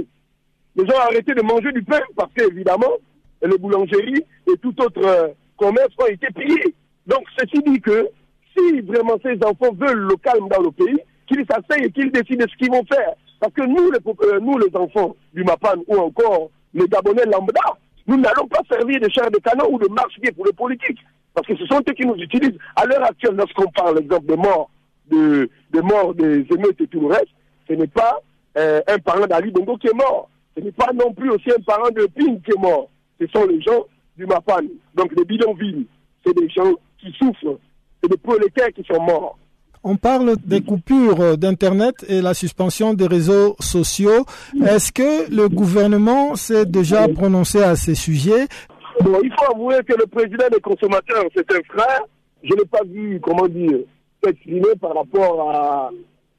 [0.76, 2.94] Les gens ont arrêté de manger du pain parce qu'évidemment,
[3.42, 6.76] les boulangeries et tout autre euh, commerce ont été pillés.
[7.08, 8.08] Donc, ceci dit que
[8.56, 12.46] si vraiment ces enfants veulent le calme dans le pays, qu'ils s'asseyent et qu'ils décident
[12.50, 13.14] ce qu'ils vont faire.
[13.40, 17.62] Parce que nous, les, euh, nous, les enfants du MAPAN ou encore les Gabonais lambda,
[18.08, 21.00] nous n'allons pas servir de chair de canon ou de marche-pied pour les politiques.
[21.34, 22.58] Parce que ce sont eux qui nous utilisent.
[22.76, 24.70] À l'heure actuelle, lorsqu'on parle, l'exemple de morts,
[25.10, 27.30] de, de morts des émeutes et tout le reste,
[27.68, 28.20] ce n'est pas
[28.58, 30.30] euh, un parent d'Ali Bongo qui est mort.
[30.58, 32.90] Ce n'est pas non plus aussi un parent de Ping qui est mort.
[33.22, 33.86] Ce sont les gens
[34.18, 34.64] du MAPAN.
[34.96, 35.86] Donc les bidonvilles,
[36.26, 37.60] c'est des gens qui souffrent.
[38.02, 39.38] C'est des prolétaires qui sont morts.
[39.84, 44.26] On parle des coupures d'Internet et la suspension des réseaux sociaux.
[44.66, 48.48] Est-ce que le gouvernement s'est déjà prononcé à ces sujets?
[49.02, 52.02] Bon, Il faut avouer que le président des consommateurs, c'est un frère.
[52.44, 53.80] Je n'ai pas vu, comment dire,
[54.22, 55.92] s'exprimer par rapport à,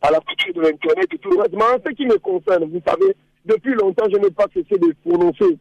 [0.03, 1.55] à la coupure de l'Internet et tout le reste.
[1.55, 4.94] Mais en ce qui me concerne, vous savez, depuis longtemps, je n'ai pas cessé de
[5.09, 5.57] prononcer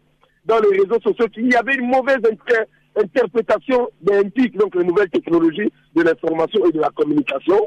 [0.46, 2.20] dans les réseaux sociaux qu'il y avait une mauvaise
[3.00, 7.60] interprétation NTIC, donc les nouvelles technologies de l'information et de la communication,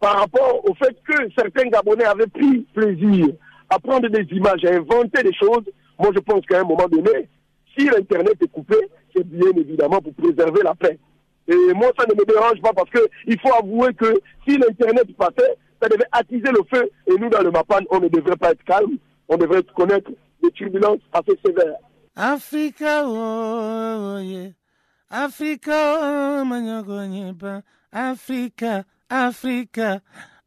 [0.00, 3.26] par rapport au fait que certains Gabonais avaient pris plaisir
[3.70, 5.64] à prendre des images, à inventer des choses.
[5.98, 7.28] Moi, je pense qu'à un moment donné,
[7.76, 8.76] si l'Internet est coupé,
[9.14, 10.98] c'est bien évidemment pour préserver la paix.
[11.48, 14.14] Et moi, ça ne me dérange pas parce qu'il faut avouer que
[14.46, 16.90] si l'Internet passait, ça devait attiser le feu.
[17.06, 18.98] Et nous, dans le Mapan, on ne devrait pas être calme.
[19.28, 20.10] On devrait connaître
[20.42, 21.76] des turbulences assez sévères.
[22.20, 24.50] Africa, oh, yeah.
[25.08, 30.00] Africa, oh, Africa, Africa,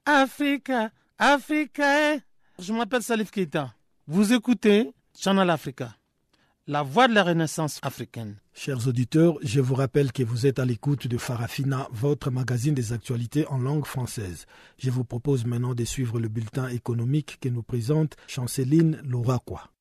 [0.05, 2.19] Africa, Africa.
[2.59, 3.73] Je m'appelle Salif Keita.
[4.05, 5.95] Vous écoutez Channel Africa,
[6.67, 8.35] la voix de la renaissance africaine.
[8.53, 12.91] Chers auditeurs, je vous rappelle que vous êtes à l'écoute de Farafina, votre magazine des
[12.91, 14.45] actualités en langue française.
[14.77, 19.71] Je vous propose maintenant de suivre le bulletin économique que nous présente Chanceline Louraquois.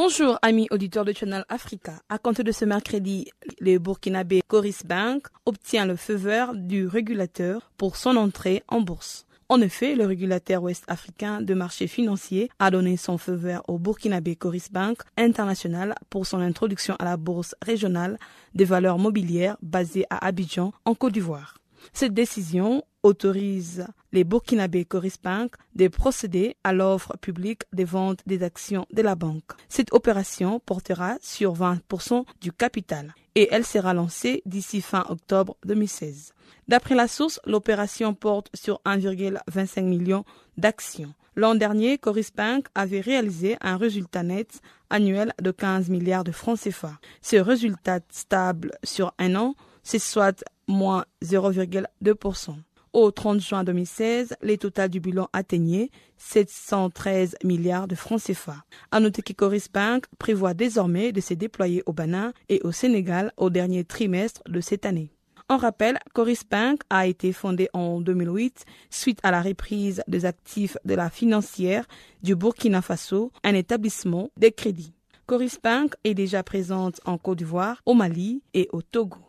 [0.00, 1.94] Bonjour amis auditeurs de Channel Africa.
[2.08, 3.26] À compter de ce mercredi,
[3.58, 9.26] le Burkinabé Coris Bank obtient le feu vert du régulateur pour son entrée en bourse.
[9.48, 14.36] En effet, le régulateur ouest-africain de marché financier a donné son feu vert au Burkinabé
[14.36, 18.20] Coris Bank International pour son introduction à la bourse régionale
[18.54, 21.57] des valeurs mobilières basée à Abidjan, en Côte d'Ivoire.
[21.92, 28.42] Cette décision autorise les Burkinabés Coris Bank de procéder à l'offre publique des ventes des
[28.42, 29.52] actions de la banque.
[29.68, 36.32] Cette opération portera sur 20% du capital et elle sera lancée d'ici fin octobre 2016.
[36.66, 40.24] D'après la source, l'opération porte sur 1,25 million
[40.56, 41.14] d'actions.
[41.36, 46.58] L'an dernier, Coris Bank avait réalisé un résultat net annuel de 15 milliards de francs
[46.58, 46.98] CFA.
[47.22, 52.54] Ce résultat stable sur un an, c'est soit moins 0,2%.
[52.94, 58.56] Au 30 juin 2016, les totaux du bilan atteignaient 713 milliards de francs CFA.
[58.90, 63.32] À noter que Coris Bank prévoit désormais de se déployer au Bénin et au Sénégal
[63.36, 65.12] au dernier trimestre de cette année.
[65.50, 70.76] En rappel, Coris Bank a été fondé en 2008 suite à la reprise des actifs
[70.84, 71.86] de la financière
[72.22, 74.92] du Burkina Faso, un établissement de crédit.
[75.26, 79.27] Coris Bank est déjà présente en Côte d'Ivoire, au Mali et au Togo.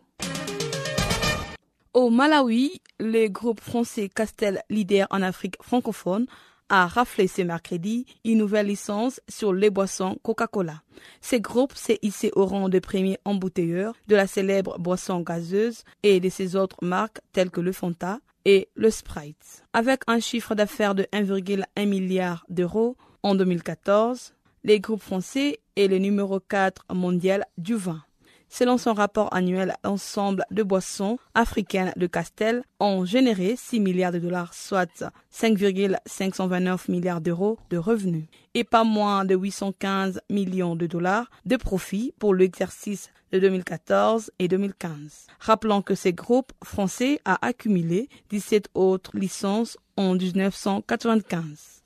[1.99, 6.27] Au Malawi, le groupe français Castel, leader en Afrique francophone,
[6.69, 10.81] a raflé ce mercredi une nouvelle licence sur les boissons Coca-Cola.
[11.19, 16.21] Ce groupe s'est hissé au rang de premier embouteilleur de la célèbre boisson gazeuse et
[16.21, 19.65] de ses autres marques telles que le Fanta et le Sprite.
[19.73, 25.97] Avec un chiffre d'affaires de 1,1 milliard d'euros en 2014, les groupes français est le
[25.97, 28.01] numéro 4 mondial du vin.
[28.49, 34.19] Selon son rapport annuel, l'ensemble de boissons africaines de Castel ont généré 6 milliards de
[34.19, 41.29] dollars, soit 5,529 milliards d'euros de revenus, et pas moins de 815 millions de dollars
[41.45, 45.27] de profits pour l'exercice de 2014 et 2015.
[45.39, 51.78] Rappelons que ces groupes français a accumulé 17 autres licences en 1995.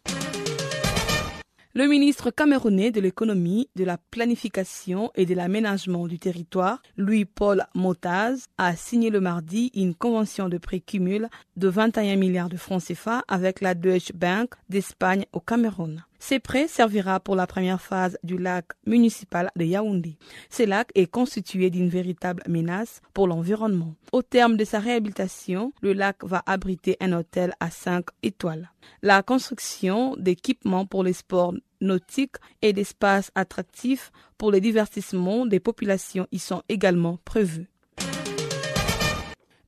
[1.76, 8.46] Le ministre camerounais de l'économie, de la planification et de l'aménagement du territoire, Louis-Paul Motaz,
[8.60, 13.60] a signé le mardi une convention de précumul de 21 milliards de francs CFA avec
[13.60, 16.04] la Deutsche Bank d'Espagne au Cameroun.
[16.26, 20.18] Ce prêt servira pour la première phase du lac municipal de Yaoundé.
[20.50, 23.94] Ce lac est constitué d'une véritable menace pour l'environnement.
[24.14, 28.72] Au terme de sa réhabilitation, le lac va abriter un hôtel à 5 étoiles.
[29.02, 36.28] La construction d'équipements pour les sports nautiques et d'espaces attractifs pour le divertissement des populations
[36.32, 37.68] y sont également prévus.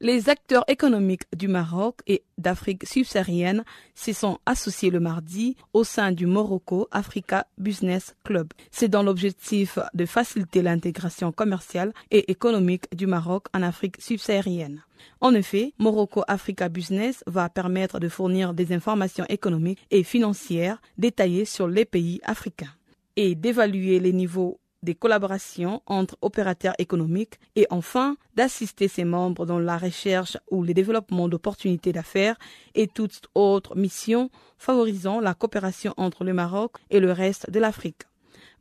[0.05, 3.63] Les acteurs économiques du Maroc et d'Afrique subsaharienne
[3.95, 8.49] se sont associés le mardi au sein du Morocco Africa Business Club.
[8.69, 14.83] C'est dans l'objectif de faciliter l'intégration commerciale et économique du Maroc en Afrique subsaharienne.
[15.21, 21.45] En effet, Morocco Africa Business va permettre de fournir des informations économiques et financières détaillées
[21.45, 22.75] sur les pays africains
[23.15, 29.59] et d'évaluer les niveaux des collaborations entre opérateurs économiques et enfin d'assister ses membres dans
[29.59, 32.37] la recherche ou le développement d'opportunités d'affaires
[32.75, 38.03] et toute autre mission favorisant la coopération entre le Maroc et le reste de l'Afrique.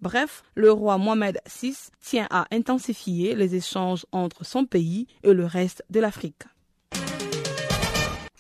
[0.01, 5.47] Bref, le roi Mohamed VI tient à intensifier les échanges entre son pays et le
[5.47, 6.43] reste de l'Afrique.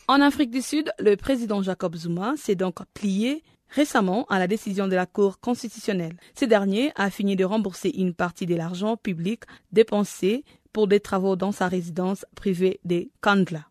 [0.06, 3.42] En Afrique du Sud, le président Jacob Zuma s'est donc plié
[3.74, 6.16] récemment à la décision de la Cour constitutionnelle.
[6.38, 11.36] Ce dernier a fini de rembourser une partie de l'argent public dépensé pour des travaux
[11.36, 13.66] dans sa résidence privée de Kandla.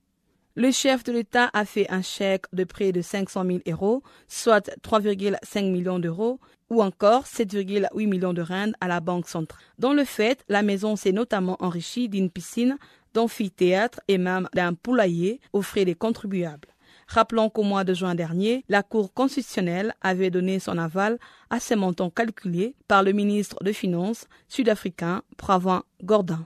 [0.55, 4.69] Le chef de l'État a fait un chèque de près de 500 000 euros, soit
[4.83, 6.39] 3,5 millions d'euros,
[6.69, 9.61] ou encore 7,8 millions de rand à la Banque centrale.
[9.79, 12.77] Dans le fait, la maison s'est notamment enrichie d'une piscine,
[13.13, 16.72] d'amphithéâtre et même d'un poulailler aux frais des contribuables.
[17.07, 21.75] Rappelons qu'au mois de juin dernier, la Cour constitutionnelle avait donné son aval à ces
[21.75, 26.45] montants calculés par le ministre des Finances sud-africain Pravin Gordon.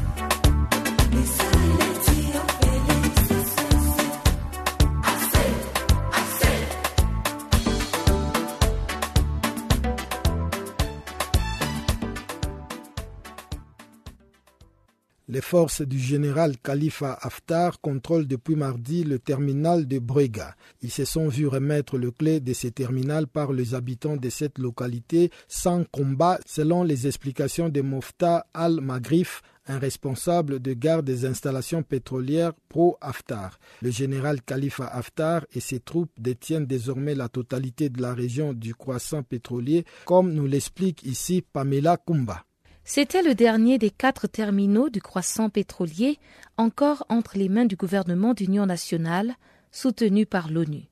[15.33, 20.57] Les forces du général Khalifa Haftar contrôlent depuis mardi le terminal de Brega.
[20.81, 24.59] Ils se sont vus remettre le clé de ces terminals par les habitants de cette
[24.59, 31.81] localité sans combat, selon les explications de Mofta Al-Magrif, un responsable de garde des installations
[31.81, 33.57] pétrolières pro-Haftar.
[33.81, 38.75] Le général Khalifa Haftar et ses troupes détiennent désormais la totalité de la région du
[38.75, 42.43] croissant pétrolier, comme nous l'explique ici Pamela Kumba.
[42.83, 46.19] C'était le dernier des quatre terminaux du croissant pétrolier
[46.57, 49.35] encore entre les mains du gouvernement d'union nationale
[49.71, 50.83] soutenu par l'ONU.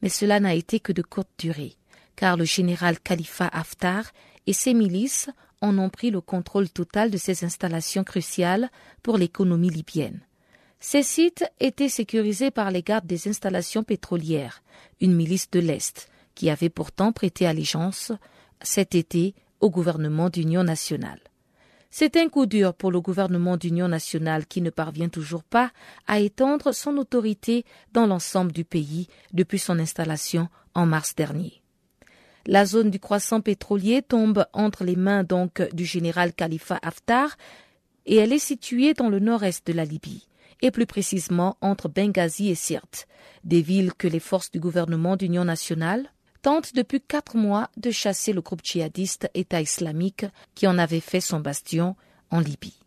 [0.00, 1.76] Mais cela n'a été que de courte durée,
[2.16, 4.12] car le général Khalifa Haftar
[4.46, 5.30] et ses milices
[5.60, 8.70] en ont pris le contrôle total de ces installations cruciales
[9.02, 10.20] pour l'économie libyenne.
[10.80, 14.62] Ces sites étaient sécurisés par les gardes des installations pétrolières,
[15.00, 18.10] une milice de l'Est, qui avait pourtant prêté allégeance
[18.62, 21.20] cet été au gouvernement d'union nationale.
[21.94, 25.70] C'est un coup dur pour le gouvernement d'union nationale qui ne parvient toujours pas
[26.06, 31.62] à étendre son autorité dans l'ensemble du pays depuis son installation en mars dernier.
[32.46, 37.36] La zone du croissant pétrolier tombe entre les mains donc du général Khalifa Haftar
[38.06, 40.26] et elle est située dans le nord-est de la Libye
[40.62, 43.06] et plus précisément entre Benghazi et Sirte,
[43.44, 46.10] des villes que les forces du gouvernement d'union nationale
[46.42, 51.20] tentent depuis quatre mois de chasser le groupe djihadiste État islamique qui en avait fait
[51.20, 51.96] son bastion
[52.30, 52.78] en Libye.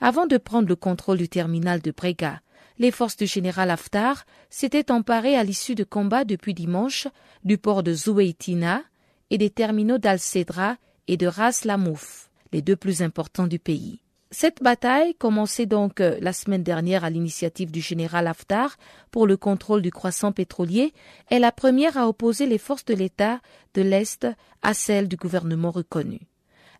[0.00, 2.40] Avant de prendre le contrôle du terminal de Brega,
[2.78, 7.08] les forces du général Haftar s'étaient emparées à l'issue de combats depuis dimanche
[7.44, 8.82] du port de Zoueitina
[9.30, 10.76] et des terminaux d'Al-Cedra
[11.08, 14.00] et de Ras Lamouf, les deux plus importants du pays.
[14.30, 18.76] Cette bataille, commencée donc euh, la semaine dernière à l'initiative du général Haftar
[19.10, 20.92] pour le contrôle du croissant pétrolier,
[21.30, 23.40] est la première à opposer les forces de l'État
[23.72, 24.26] de l'Est
[24.60, 26.20] à celles du gouvernement reconnu.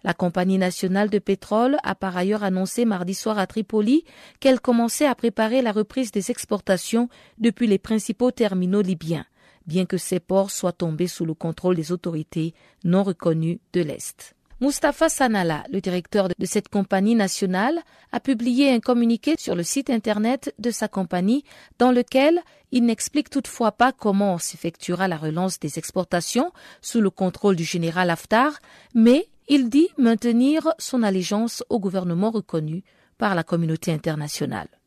[0.05, 4.05] La Compagnie nationale de pétrole a par ailleurs annoncé mardi soir à Tripoli
[4.41, 9.25] qu'elle commençait à préparer la reprise des exportations depuis les principaux terminaux libyens,
[9.67, 12.53] bien que ces ports soient tombés sous le contrôle des autorités
[12.85, 14.35] non reconnues de l'Est.
[14.61, 17.79] Mustapha Sanala, le directeur de cette compagnie nationale,
[18.11, 21.45] a publié un communiqué sur le site internet de sa compagnie
[21.79, 22.41] dans lequel
[22.73, 26.51] il n'explique toutefois pas comment s'effectuera la relance des exportations
[26.83, 28.59] sous le contrôle du général Haftar,
[28.95, 32.83] mais il dit maintenir son allégeance au gouvernement reconnu
[33.17, 34.78] par la communauté internationale.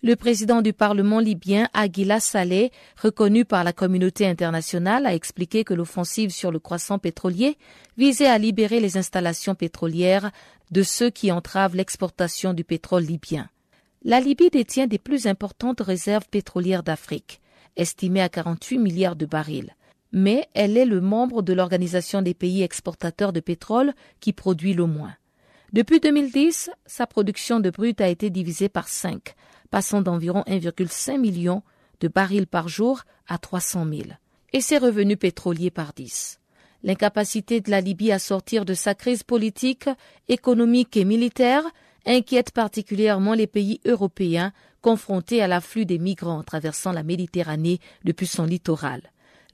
[0.00, 2.70] Le président du Parlement libyen, Aguila Saleh,
[3.02, 7.58] reconnu par la communauté internationale, a expliqué que l'offensive sur le croissant pétrolier
[7.96, 10.30] visait à libérer les installations pétrolières
[10.70, 13.48] de ceux qui entravent l'exportation du pétrole libyen.
[14.04, 17.40] La Libye détient des plus importantes réserves pétrolières d'Afrique,
[17.76, 19.74] estimées à 48 milliards de barils.
[20.12, 24.86] Mais elle est le membre de l'Organisation des pays exportateurs de pétrole qui produit le
[24.86, 25.14] moins.
[25.72, 29.34] Depuis 2010, sa production de brut a été divisée par 5,
[29.70, 31.62] passant d'environ 1,5 million
[32.00, 34.02] de barils par jour à 300 000,
[34.52, 36.40] et ses revenus pétroliers par 10.
[36.84, 39.88] L'incapacité de la Libye à sortir de sa crise politique,
[40.28, 41.64] économique et militaire
[42.06, 48.44] inquiète particulièrement les pays européens confrontés à l'afflux des migrants traversant la Méditerranée depuis son
[48.44, 49.02] littoral.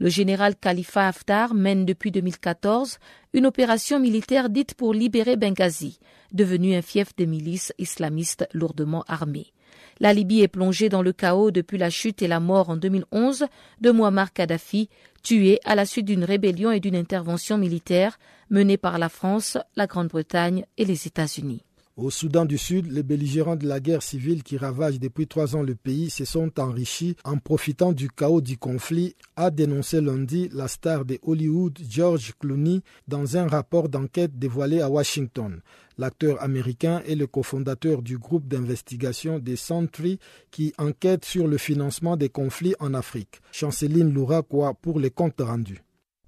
[0.01, 2.99] Le général Khalifa Haftar mène depuis 2014
[3.33, 5.99] une opération militaire dite pour libérer Benghazi,
[6.33, 9.54] devenu un fief de milices islamistes lourdement armées.
[10.01, 13.47] La Libye est plongée dans le chaos depuis la chute et la mort en 2011
[13.81, 14.89] de Muammar Kadhafi,
[15.23, 18.19] tué à la suite d'une rébellion et d'une intervention militaire
[18.51, 21.65] menée par la France, la Grande-Bretagne et les États-Unis.
[21.97, 25.63] Au Soudan du Sud, les belligérants de la guerre civile qui ravage depuis trois ans
[25.63, 30.67] le pays se sont enrichis en profitant du chaos du conflit, a dénoncé lundi la
[30.67, 35.61] star de Hollywood George Clooney dans un rapport d'enquête dévoilé à Washington.
[35.97, 40.19] L'acteur américain est le cofondateur du groupe d'investigation des Sentry
[40.51, 43.41] qui enquête sur le financement des conflits en Afrique.
[43.53, 45.85] Chanceline Louraquois pour les comptes rendus.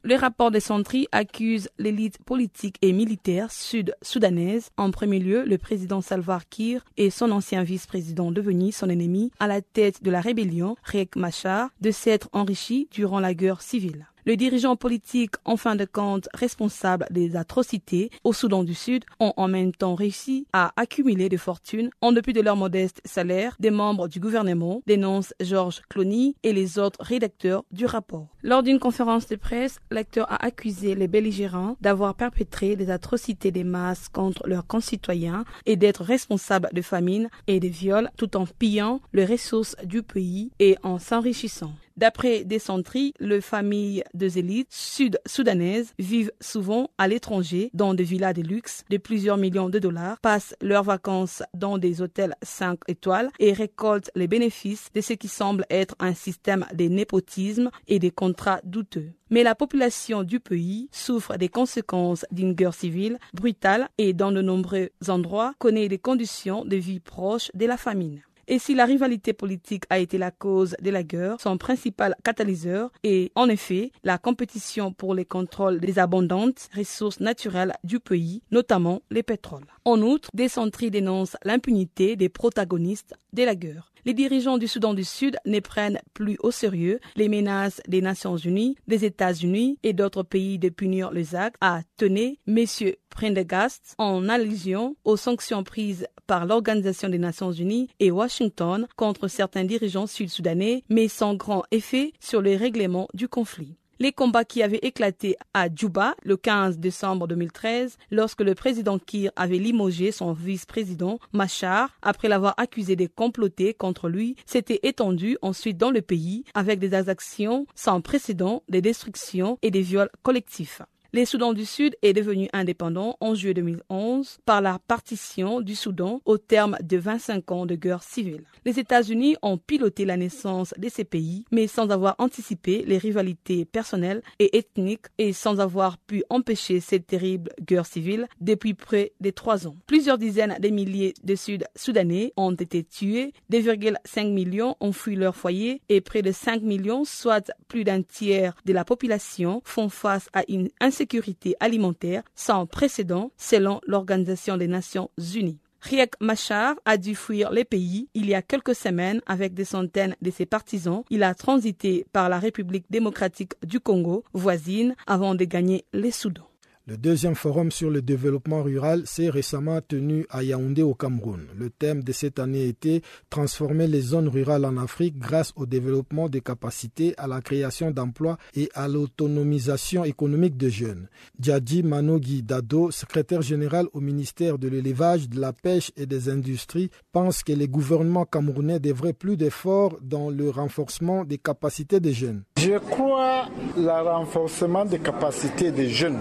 [0.06, 6.00] Le rapport des Sentry accuse l'élite politique et militaire sud-soudanaise, en premier lieu le président
[6.00, 10.76] Salva Kiir et son ancien vice-président devenu son ennemi à la tête de la rébellion,
[10.84, 14.06] Riek Machar, de s'être enrichi durant la guerre civile.
[14.28, 19.32] Le dirigeant politique, en fin de compte responsable des atrocités au Soudan du Sud, ont
[19.36, 23.70] en même temps réussi à accumuler des fortunes en dépit de leur modeste salaire des
[23.70, 28.26] membres du gouvernement, dénonce Georges Clooney et les autres rédacteurs du rapport.
[28.42, 33.62] Lors d'une conférence de presse, l'acteur a accusé les belligérants d'avoir perpétré des atrocités des
[33.62, 39.00] masses contre leurs concitoyens et d'être responsables de famine et de viols tout en pillant
[39.12, 41.74] les ressources du pays et en s'enrichissant.
[41.96, 48.34] D'après des centries, les familles de élites sud-soudanaises vivent souvent à l'étranger dans des villas
[48.34, 53.30] de luxe de plusieurs millions de dollars, passent leurs vacances dans des hôtels 5 étoiles
[53.38, 58.10] et récoltent les bénéfices de ce qui semble être un système de népotisme et des
[58.10, 59.12] contrats douteux.
[59.30, 64.42] Mais la population du pays souffre des conséquences d'une guerre civile brutale et dans de
[64.42, 68.20] nombreux endroits connaît des conditions de vie proches de la famine.
[68.48, 72.92] Et si la rivalité politique a été la cause de la guerre, son principal catalyseur
[73.02, 79.02] est en effet la compétition pour les contrôles des abondantes ressources naturelles du pays, notamment
[79.10, 79.66] les pétroles.
[79.86, 83.92] En outre, Descentri dénonce l'impunité des protagonistes de la guerre.
[84.04, 88.36] Les dirigeants du Soudan du Sud ne prennent plus au sérieux les menaces des Nations
[88.36, 92.64] Unies, des États-Unis et d'autres pays de punir les actes, a tenu M.
[93.10, 99.64] Prendegast en allusion aux sanctions prises par l'Organisation des Nations Unies et Washington contre certains
[99.64, 103.76] dirigeants sud-soudanais, mais sans grand effet sur le règlement du conflit.
[103.98, 109.30] Les combats qui avaient éclaté à Djouba le 15 décembre 2013, lorsque le président Kir
[109.36, 115.78] avait limogé son vice-président Machar après l'avoir accusé de comploter contre lui, s'étaient étendus ensuite
[115.78, 120.82] dans le pays avec des actions sans précédent, des destructions et des viols collectifs.
[121.12, 126.20] Le Soudan du Sud est devenu indépendant en juillet 2011 par la partition du Soudan
[126.24, 128.42] au terme de 25 ans de guerre civile.
[128.64, 133.64] Les États-Unis ont piloté la naissance de ces pays, mais sans avoir anticipé les rivalités
[133.64, 139.30] personnelles et ethniques et sans avoir pu empêcher cette terrible guerre civile depuis près de
[139.30, 139.76] trois ans.
[139.86, 145.80] Plusieurs dizaines de milliers de Sud-Soudanais ont été tués, 2,5 millions ont fui leur foyer
[145.88, 150.42] et près de 5 millions, soit plus d'un tiers de la population, font face à
[150.48, 155.58] une sécurité alimentaire sans précédent selon l'Organisation des Nations Unies.
[155.82, 160.16] Riek Machar a dû fuir les pays il y a quelques semaines avec des centaines
[160.20, 161.04] de ses partisans.
[161.10, 166.45] Il a transité par la République démocratique du Congo, voisine, avant de gagner les Soudans.
[166.88, 171.40] Le deuxième forum sur le développement rural s'est récemment tenu à Yaoundé au Cameroun.
[171.58, 176.28] Le thème de cette année était Transformer les zones rurales en Afrique grâce au développement
[176.28, 181.08] des capacités, à la création d'emplois et à l'autonomisation économique des jeunes.
[181.40, 186.90] Djadji Manogui Dado, secrétaire général au ministère de l'élevage, de la pêche et des industries,
[187.10, 192.44] pense que les gouvernements camerounais devraient plus d'efforts dans le renforcement des capacités des jeunes.
[192.60, 196.20] Je crois le renforcement des capacités des jeunes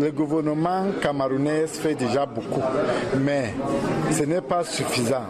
[0.00, 2.62] le gouvernement camerounais fait déjà beaucoup,
[3.18, 3.54] mais
[4.10, 5.26] ce n'est pas suffisant.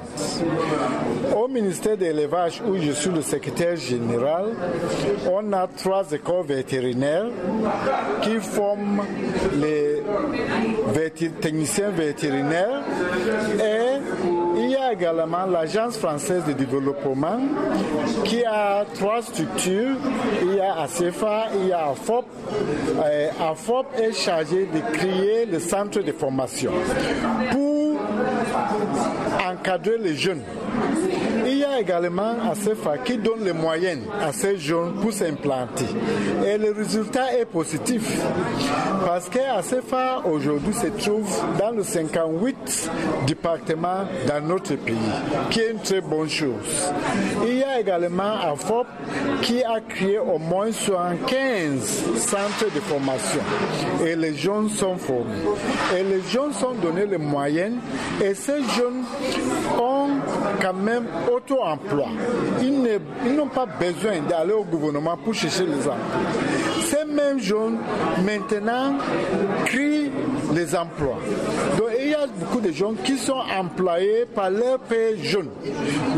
[1.37, 4.47] Au ministère de l'élevage, où je suis le secrétaire général,
[5.31, 7.29] on a trois écoles vétérinaires
[8.23, 9.03] qui forment
[9.61, 10.03] les
[11.41, 12.83] techniciens vétérinaires
[13.59, 14.38] et
[14.93, 17.41] également l'Agence française de développement
[18.25, 19.97] qui a trois structures.
[20.43, 22.25] Il y a ACFA, il y a AFOP.
[23.41, 26.73] AFOP est chargé de créer le centre de formation
[27.51, 27.97] pour
[29.49, 30.43] encadrer les jeunes.
[31.51, 35.87] Il y a également ACFA qui donne les moyens à ces jeunes pour s'implanter.
[36.47, 38.21] Et le résultat est positif.
[39.07, 41.27] Parce que ACFA aujourd'hui se trouve
[41.59, 42.91] dans le 58
[43.27, 44.95] départements dans notre pays,
[45.49, 46.93] qui est une très bonne chose.
[47.47, 48.87] Il y a également AFOP
[49.41, 51.81] qui a créé au moins 75
[52.17, 53.41] centres de formation.
[54.05, 55.33] Et les jeunes sont formés.
[55.99, 57.77] Et les jeunes sont donnés les moyens.
[58.23, 59.05] Et ces jeunes
[59.81, 60.09] ont
[60.61, 61.07] quand même
[61.39, 62.09] auto-emploi.
[62.61, 65.97] Ils n'ont pas besoin d'aller au gouvernement pour chercher les emplois.
[66.85, 67.79] Ces mêmes jeunes,
[68.25, 68.95] maintenant,
[69.67, 70.11] créent
[70.55, 71.19] les emplois.
[71.77, 75.51] Donc, il y a beaucoup de gens qui sont employés par leurs pères jeunes.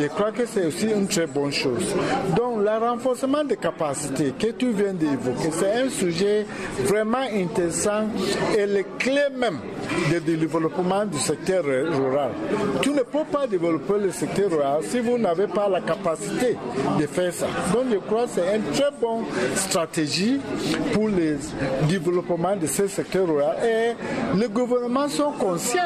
[0.00, 1.94] Je crois que c'est aussi une très bonne chose.
[2.36, 6.46] Donc, le renforcement des capacités que tu viens d'évoquer, c'est un sujet
[6.84, 8.04] vraiment intéressant
[8.56, 9.58] et les clés même
[10.08, 12.30] du développement du secteur rural.
[12.82, 16.56] Tu ne peux pas développer le secteur rural si vous n'avez pas la capacité
[17.00, 17.46] de faire ça.
[17.72, 19.24] Donc je crois que c'est une très bonne
[19.56, 20.38] stratégie
[20.92, 21.36] pour le
[21.88, 23.56] développement de ce secteur rural.
[23.64, 25.79] Et le gouvernement sont conscients.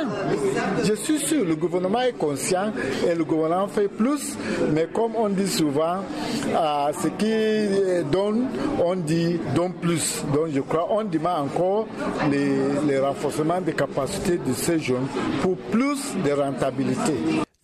[0.85, 2.73] Je suis sûr, le gouvernement est conscient
[3.09, 4.37] et le gouvernement fait plus.
[4.73, 5.99] Mais comme on dit souvent,
[6.55, 8.47] à ce qui donne,
[8.85, 10.23] on dit donne plus.
[10.33, 11.87] Donc je crois on demande encore
[12.31, 12.53] les,
[12.87, 15.07] les renforcements des capacités de ces jeunes
[15.43, 17.15] pour plus de rentabilité.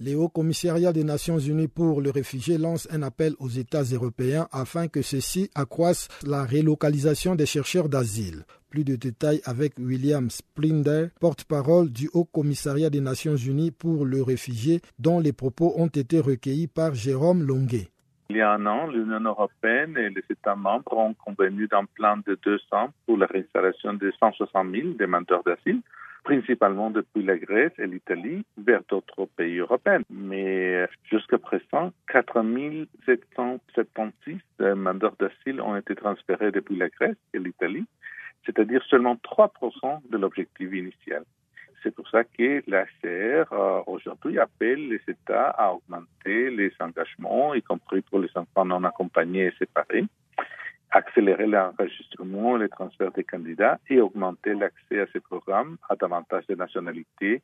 [0.03, 4.49] Le Haut Commissariat des Nations Unies pour le réfugié lance un appel aux États européens
[4.51, 8.45] afin que ceux-ci accroissent la relocalisation des chercheurs d'asile.
[8.71, 14.23] Plus de détails avec William Splinder, porte-parole du Haut Commissariat des Nations Unies pour le
[14.23, 17.89] réfugié, dont les propos ont été recueillis par Jérôme Longuet.
[18.29, 22.19] Il y a un an, l'Union européenne et les États membres ont convenu d'un plan
[22.25, 25.81] de 200 pour la réinstallation de 160 000 demandeurs d'asile
[26.23, 30.03] principalement depuis la Grèce et l'Italie vers d'autres pays européens.
[30.11, 32.45] Mais jusqu'à présent, 4
[33.07, 37.87] 776 demandeurs d'asile ont été transférés depuis la Grèce et l'Italie,
[38.47, 41.25] c'est-à-dire seulement 3% de l'objectif initial.
[41.83, 47.55] C'est pour ça que la CR euh, aujourd'hui appelle les États à augmenter les engagements,
[47.55, 50.05] y compris pour les enfants non accompagnés et séparés,
[50.91, 56.47] accélérer l'enregistrement et le transfert des candidats et augmenter l'accès à ces programmes à davantage
[56.49, 57.41] de nationalités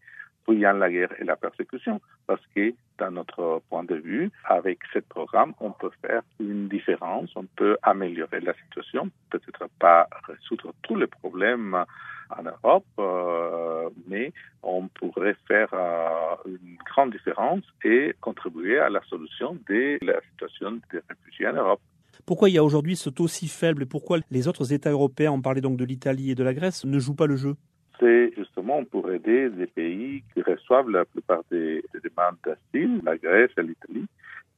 [0.47, 2.01] fuyant la guerre et la persécution.
[2.27, 7.31] Parce que, dans notre point de vue, avec ce programme, on peut faire une différence,
[7.37, 11.85] on peut améliorer la situation, peut-être pas résoudre tous les problèmes
[12.31, 14.33] en Europe, euh, mais
[14.63, 20.81] on pourrait faire euh, une grande différence et contribuer à la solution de la situation
[20.93, 21.81] des réfugiés en Europe.
[22.25, 25.33] Pourquoi il y a aujourd'hui ce taux si faible et pourquoi les autres États européens,
[25.33, 27.55] on parlait donc de l'Italie et de la Grèce, ne jouent pas le jeu?
[27.99, 33.17] C'est justement pour aider des pays qui reçoivent la plupart des, des demandes d'asile, la
[33.17, 34.07] Grèce et l'Italie,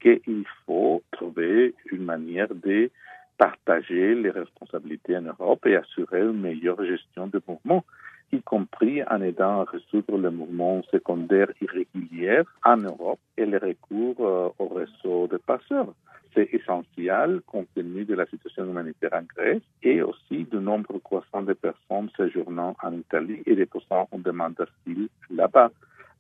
[0.01, 2.91] qu'il faut trouver une manière de
[3.37, 7.85] partager les responsabilités en Europe et assurer une meilleure gestion des mouvements,
[8.33, 14.17] y compris en aidant à résoudre les mouvements secondaires irréguliers en Europe et les recours
[14.21, 15.95] euh, au réseau de passeurs.
[16.35, 21.43] C'est essentiel compte tenu de la situation humanitaire en Grèce et aussi du nombre croissant
[21.43, 25.71] de personnes séjournant en Italie et déposant une demande d'asile là-bas.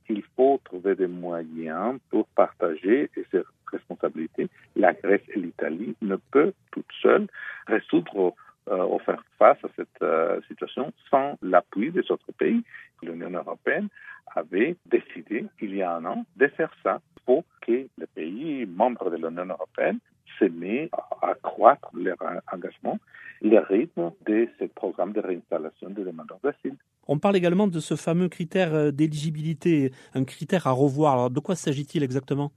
[0.09, 4.49] Il faut trouver des moyens pour partager ces responsabilités.
[4.75, 7.27] La Grèce et l'Italie ne peuvent toutes seules
[7.67, 8.35] résoudre
[8.71, 12.63] euh, ou faire face à cette euh, situation sans l'appui des autres pays.
[13.03, 13.89] L'Union européenne
[14.35, 19.11] avait décidé il y a un an de faire ça pour que les pays membres
[19.11, 19.99] de l'Union européenne
[20.39, 22.17] se mettent à accroître leur
[22.53, 22.99] engagement,
[23.43, 26.77] le rythme de ce programme de réinstallation des demandeurs d'asile.
[27.07, 31.15] On parle également de ce fameux critère euh, d'éligibilité, un critère à revoir.
[31.15, 32.53] Alors, de quoi s'agit-il exactement?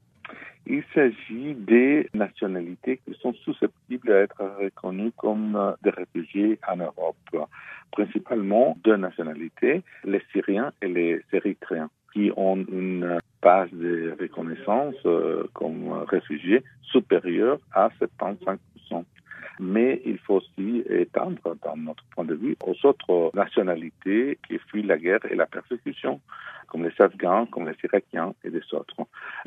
[0.68, 7.48] Il s'agit des nationalités qui sont susceptibles d'être reconnues comme des réfugiés en Europe.
[7.92, 15.46] Principalement deux nationalités, les Syriens et les Érythréens, qui ont une base de reconnaissance euh,
[15.54, 18.38] comme réfugiés supérieure à 75
[19.62, 24.84] mais il faut aussi étendre, dans notre point de vue, aux autres nationalités qui fuient
[24.84, 26.20] la guerre et la persécution,
[26.68, 28.96] comme les Afghans, comme les Irakiens et des autres.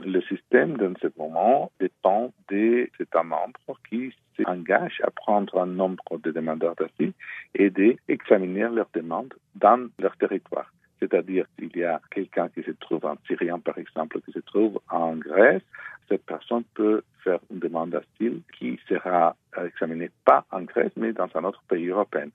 [0.05, 3.59] Le système, dans ce moment, dépend des États membres
[3.91, 7.13] qui s'engagent à prendre un nombre de demandeurs d'asile
[7.55, 10.74] et d'examiner leurs demandes dans leur territoire.
[11.01, 14.81] C'est-à-dire s'il y a quelqu'un qui se trouve en Syrien, par exemple, qui se trouve
[14.91, 15.63] en Grèce,
[16.09, 21.29] cette personne peut faire une demande d'asile qui sera examinée pas en Grèce, mais dans
[21.35, 22.29] un autre pays européen.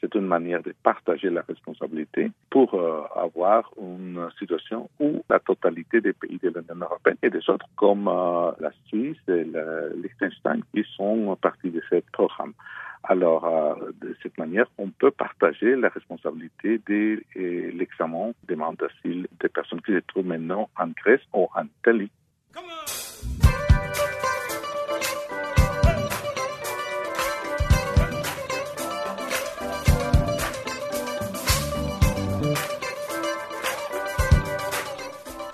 [0.00, 6.00] C'est une manière de partager la responsabilité pour euh, avoir une situation où la totalité
[6.00, 10.62] des pays de l'Union européenne et des autres comme euh, la Suisse et le Liechtenstein
[10.74, 12.54] qui sont partie de ce programme.
[13.02, 19.26] Alors, euh, de cette manière, on peut partager la responsabilité de l'examen des demandes d'asile
[19.40, 22.10] des personnes qui se trouvent maintenant en Grèce ou en Italie.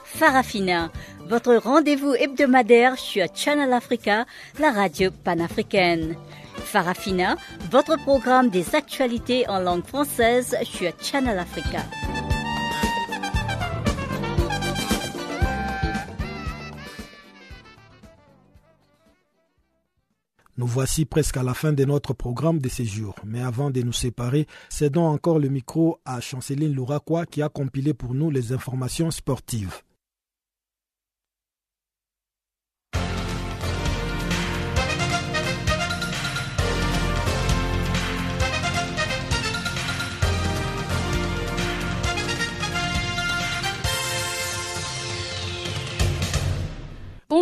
[0.04, 0.90] Farafina,
[1.28, 4.24] votre rendez-vous hebdomadaire sur Channel Africa,
[4.58, 6.16] la radio panafricaine.
[7.70, 11.78] Votre programme des actualités en langue française sur Channel Africa.
[20.58, 23.14] Nous voici presque à la fin de notre programme de ces jours.
[23.24, 27.94] Mais avant de nous séparer, cédons encore le micro à Chanceline Louraquois qui a compilé
[27.94, 29.82] pour nous les informations sportives.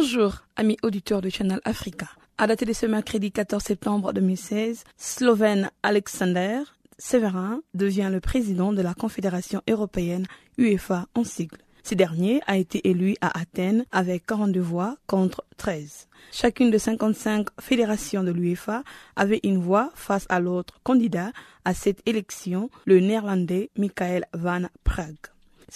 [0.05, 2.07] Bonjour, amis auditeurs de Channel Africa.
[2.37, 6.61] À dater de ce mercredi 14 septembre 2016, Slovène Alexander
[6.99, 10.27] Severin devient le président de la Confédération européenne
[10.59, 11.57] UEFA en sigle.
[11.83, 16.09] Ce dernier a été élu à Athènes avec 42 voix contre 13.
[16.33, 18.83] Chacune de 55 fédérations de l'UEFA
[19.17, 21.33] avait une voix face à l'autre candidat
[21.65, 25.17] à cette élection, le néerlandais Michael van Praag.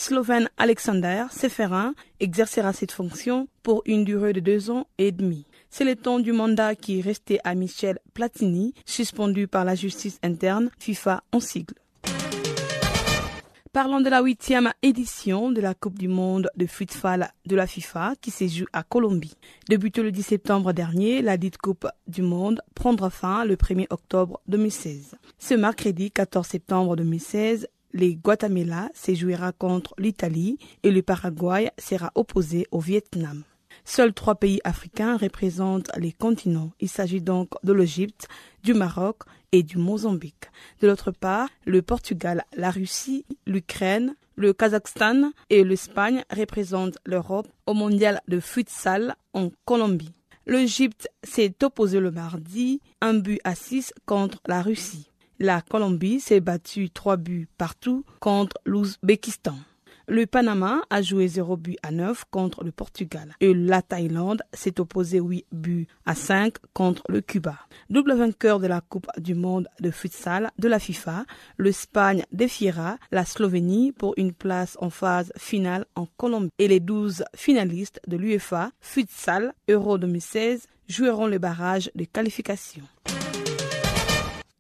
[0.01, 5.45] Slovène Alexander Seferin exercera cette fonction pour une durée de deux ans et demi.
[5.71, 10.21] C'est le temps du mandat qui est resté à Michel Platini, suspendu par la justice
[10.23, 11.75] interne FIFA en sigle.
[13.73, 18.15] Parlons de la huitième édition de la Coupe du Monde de football de la FIFA
[18.21, 19.35] qui se joue à Colombie.
[19.69, 24.41] Débutée le 10 septembre dernier, la dite Coupe du Monde prendra fin le 1er octobre
[24.47, 25.17] 2016.
[25.39, 27.69] Ce mercredi 14 septembre 2016,
[27.99, 33.43] le Guatemala se jouera contre l'Italie et le Paraguay sera opposé au Vietnam.
[33.85, 36.71] Seuls trois pays africains représentent les continents.
[36.81, 38.29] Il s'agit donc de l'Égypte,
[38.63, 40.45] du Maroc et du Mozambique.
[40.81, 47.75] De l'autre part, le Portugal, la Russie, l'Ukraine, le Kazakhstan et l'Espagne représentent l'Europe au
[47.75, 50.13] mondial de futsal en Colombie.
[50.47, 55.08] L'Égypte s'est opposé le mardi, un but à six contre la Russie.
[55.41, 59.55] La Colombie s'est battue trois buts partout contre l'Ouzbékistan.
[60.09, 64.81] Le Panama a joué 0 but à 9 contre le Portugal et la Thaïlande s'est
[64.81, 67.57] opposé 8 buts à 5 contre le Cuba.
[67.89, 71.25] Double vainqueur de la Coupe du monde de futsal de la FIFA,
[71.59, 77.23] l'Espagne défiera la Slovénie pour une place en phase finale en Colombie et les 12
[77.37, 82.83] finalistes de l'UEFA Futsal Euro 2016 joueront le barrage de qualification.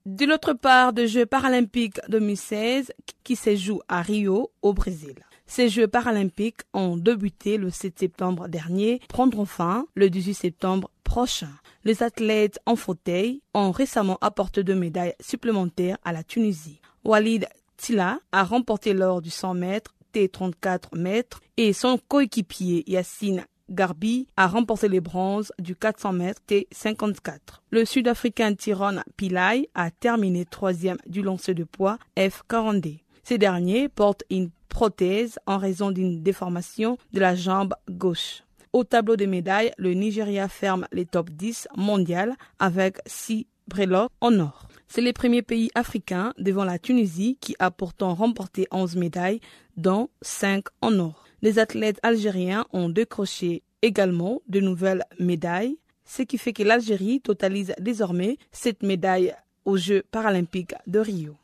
[0.08, 2.92] De l'autre part, des Jeux paralympiques 2016
[3.24, 5.16] qui se jouent à Rio, au Brésil.
[5.46, 11.50] Ces Jeux paralympiques ont débuté le 7 septembre dernier, prendront fin le 18 septembre prochain.
[11.84, 16.80] Les athlètes en fauteuil ont récemment apporté deux médailles supplémentaires à la Tunisie.
[17.04, 17.46] Walid
[17.76, 24.46] Tila a remporté l'or du 100 mètres, T34 mètres et son coéquipier Yassine Garbi a
[24.46, 27.38] remporté les bronzes du 400 mètres T54.
[27.70, 33.00] Le Sud-Africain Tyrone Pillay a terminé troisième du lancer de poids F40D.
[33.24, 38.42] Ces derniers portent une prothèse en raison d'une déformation de la jambe gauche.
[38.72, 44.38] Au tableau de médailles, le Nigeria ferme les top 10 mondial avec 6 breloques en
[44.40, 44.68] or.
[44.88, 49.40] C'est le premier pays africain devant la Tunisie qui a pourtant remporté 11 médailles,
[49.76, 51.27] dont 5 en or.
[51.40, 57.74] Les athlètes algériens ont décroché également de nouvelles médailles, ce qui fait que l'Algérie totalise
[57.78, 59.34] désormais 7 médailles
[59.64, 61.36] aux Jeux paralympiques de Rio.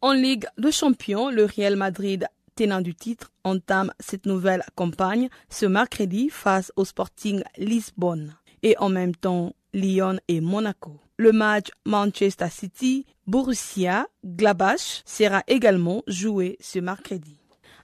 [0.00, 5.66] En Ligue de champions, le Real Madrid, tenant du titre, entame cette nouvelle campagne ce
[5.66, 10.98] mercredi face au Sporting Lisbonne et en même temps Lyon et Monaco.
[11.18, 17.36] Le match Manchester City Borussia Glabach sera également joué ce mercredi.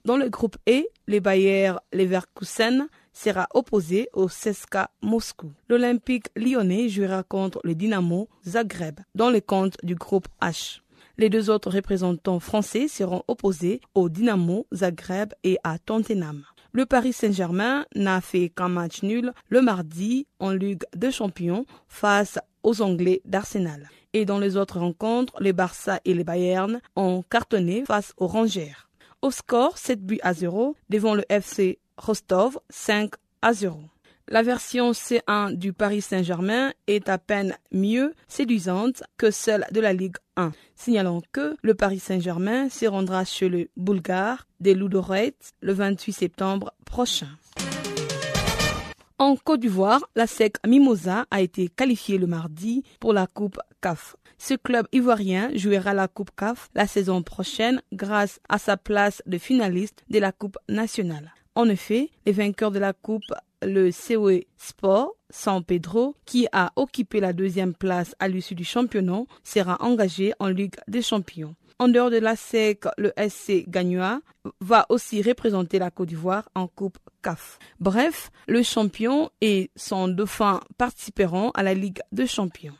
[0.04, 5.50] Dans le groupe E, les Bayer Leverkusen sera opposé au CSKA Moscou.
[5.70, 10.80] L'Olympique lyonnais jouera contre le Dynamo Zagreb dans le compte du groupe H.
[11.16, 16.44] Les deux autres représentants français seront opposés au Dynamo Zagreb et à Tottenham.
[16.72, 22.38] Le Paris Saint-Germain n'a fait qu'un match nul le mardi en Ligue des Champions face
[22.62, 23.88] aux Anglais d'Arsenal.
[24.12, 28.74] Et dans les autres rencontres, les Barça et les Bayern ont cartonné face aux Rangers.
[29.24, 33.80] Au score 7 buts à 0 devant le FC Rostov 5 à 0.
[34.28, 39.94] La version C1 du Paris Saint-Germain est à peine mieux séduisante que celle de la
[39.94, 45.72] Ligue 1, signalant que le Paris Saint-Germain se rendra chez le Bulgare des Ludogorets le
[45.72, 47.28] 28 septembre prochain.
[49.18, 54.16] En Côte d'Ivoire, la SEC Mimosa a été qualifiée le mardi pour la Coupe CAF.
[54.38, 59.38] Ce club ivoirien jouera la Coupe CAF la saison prochaine grâce à sa place de
[59.38, 61.32] finaliste de la Coupe nationale.
[61.54, 63.32] En effet, les vainqueurs de la Coupe
[63.64, 69.24] le COE Sport San Pedro, qui a occupé la deuxième place à l'issue du championnat,
[69.42, 71.54] sera engagé en Ligue des champions.
[71.80, 74.20] En dehors de la SEC, le SC Gagnoa
[74.60, 77.58] va aussi représenter la Côte d'Ivoire en Coupe CAF.
[77.80, 82.76] Bref, le champion et son dauphin participeront à la Ligue des champions.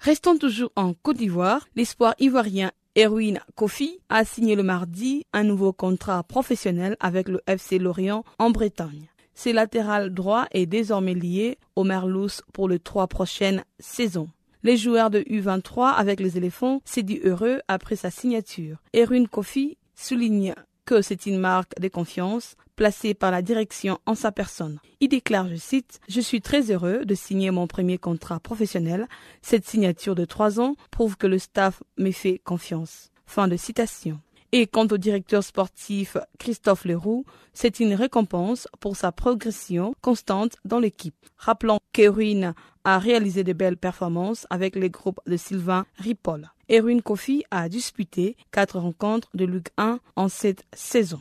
[0.00, 2.70] Restant toujours en Côte d'Ivoire, l'espoir ivoirien
[3.00, 8.50] Erwin Kofi a signé le mardi un nouveau contrat professionnel avec le FC Lorient en
[8.50, 9.08] Bretagne.
[9.34, 14.28] Ce latéral droit est désormais lié au Merlous pour les trois prochaines saisons.
[14.62, 18.76] Les joueurs de U23 avec les éléphants s'est dit heureux après sa signature.
[18.94, 24.32] Erwin Kofi souligne que c'est une marque de confiance placée par la direction en sa
[24.32, 24.80] personne.
[25.00, 29.06] Il déclare, je cite, Je suis très heureux de signer mon premier contrat professionnel.
[29.42, 33.10] Cette signature de trois ans prouve que le staff me fait confiance.
[33.26, 34.18] Fin de citation.
[34.52, 40.80] Et quant au directeur sportif Christophe Leroux, c'est une récompense pour sa progression constante dans
[40.80, 41.14] l'équipe.
[41.36, 42.54] Rappelons qu'Erwin
[42.84, 46.50] a réalisé de belles performances avec les groupes de Sylvain Ripoll.
[46.70, 51.20] Erwin Kofi a disputé quatre rencontres de Ligue 1 en cette saison.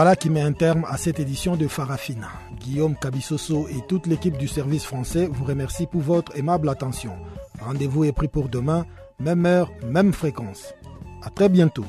[0.00, 2.30] Voilà qui met un terme à cette édition de Farafina.
[2.58, 7.12] Guillaume Cabissoso et toute l'équipe du service français vous remercient pour votre aimable attention.
[7.60, 8.86] Rendez-vous est pris pour demain,
[9.18, 10.72] même heure, même fréquence.
[11.22, 11.84] À très bientôt.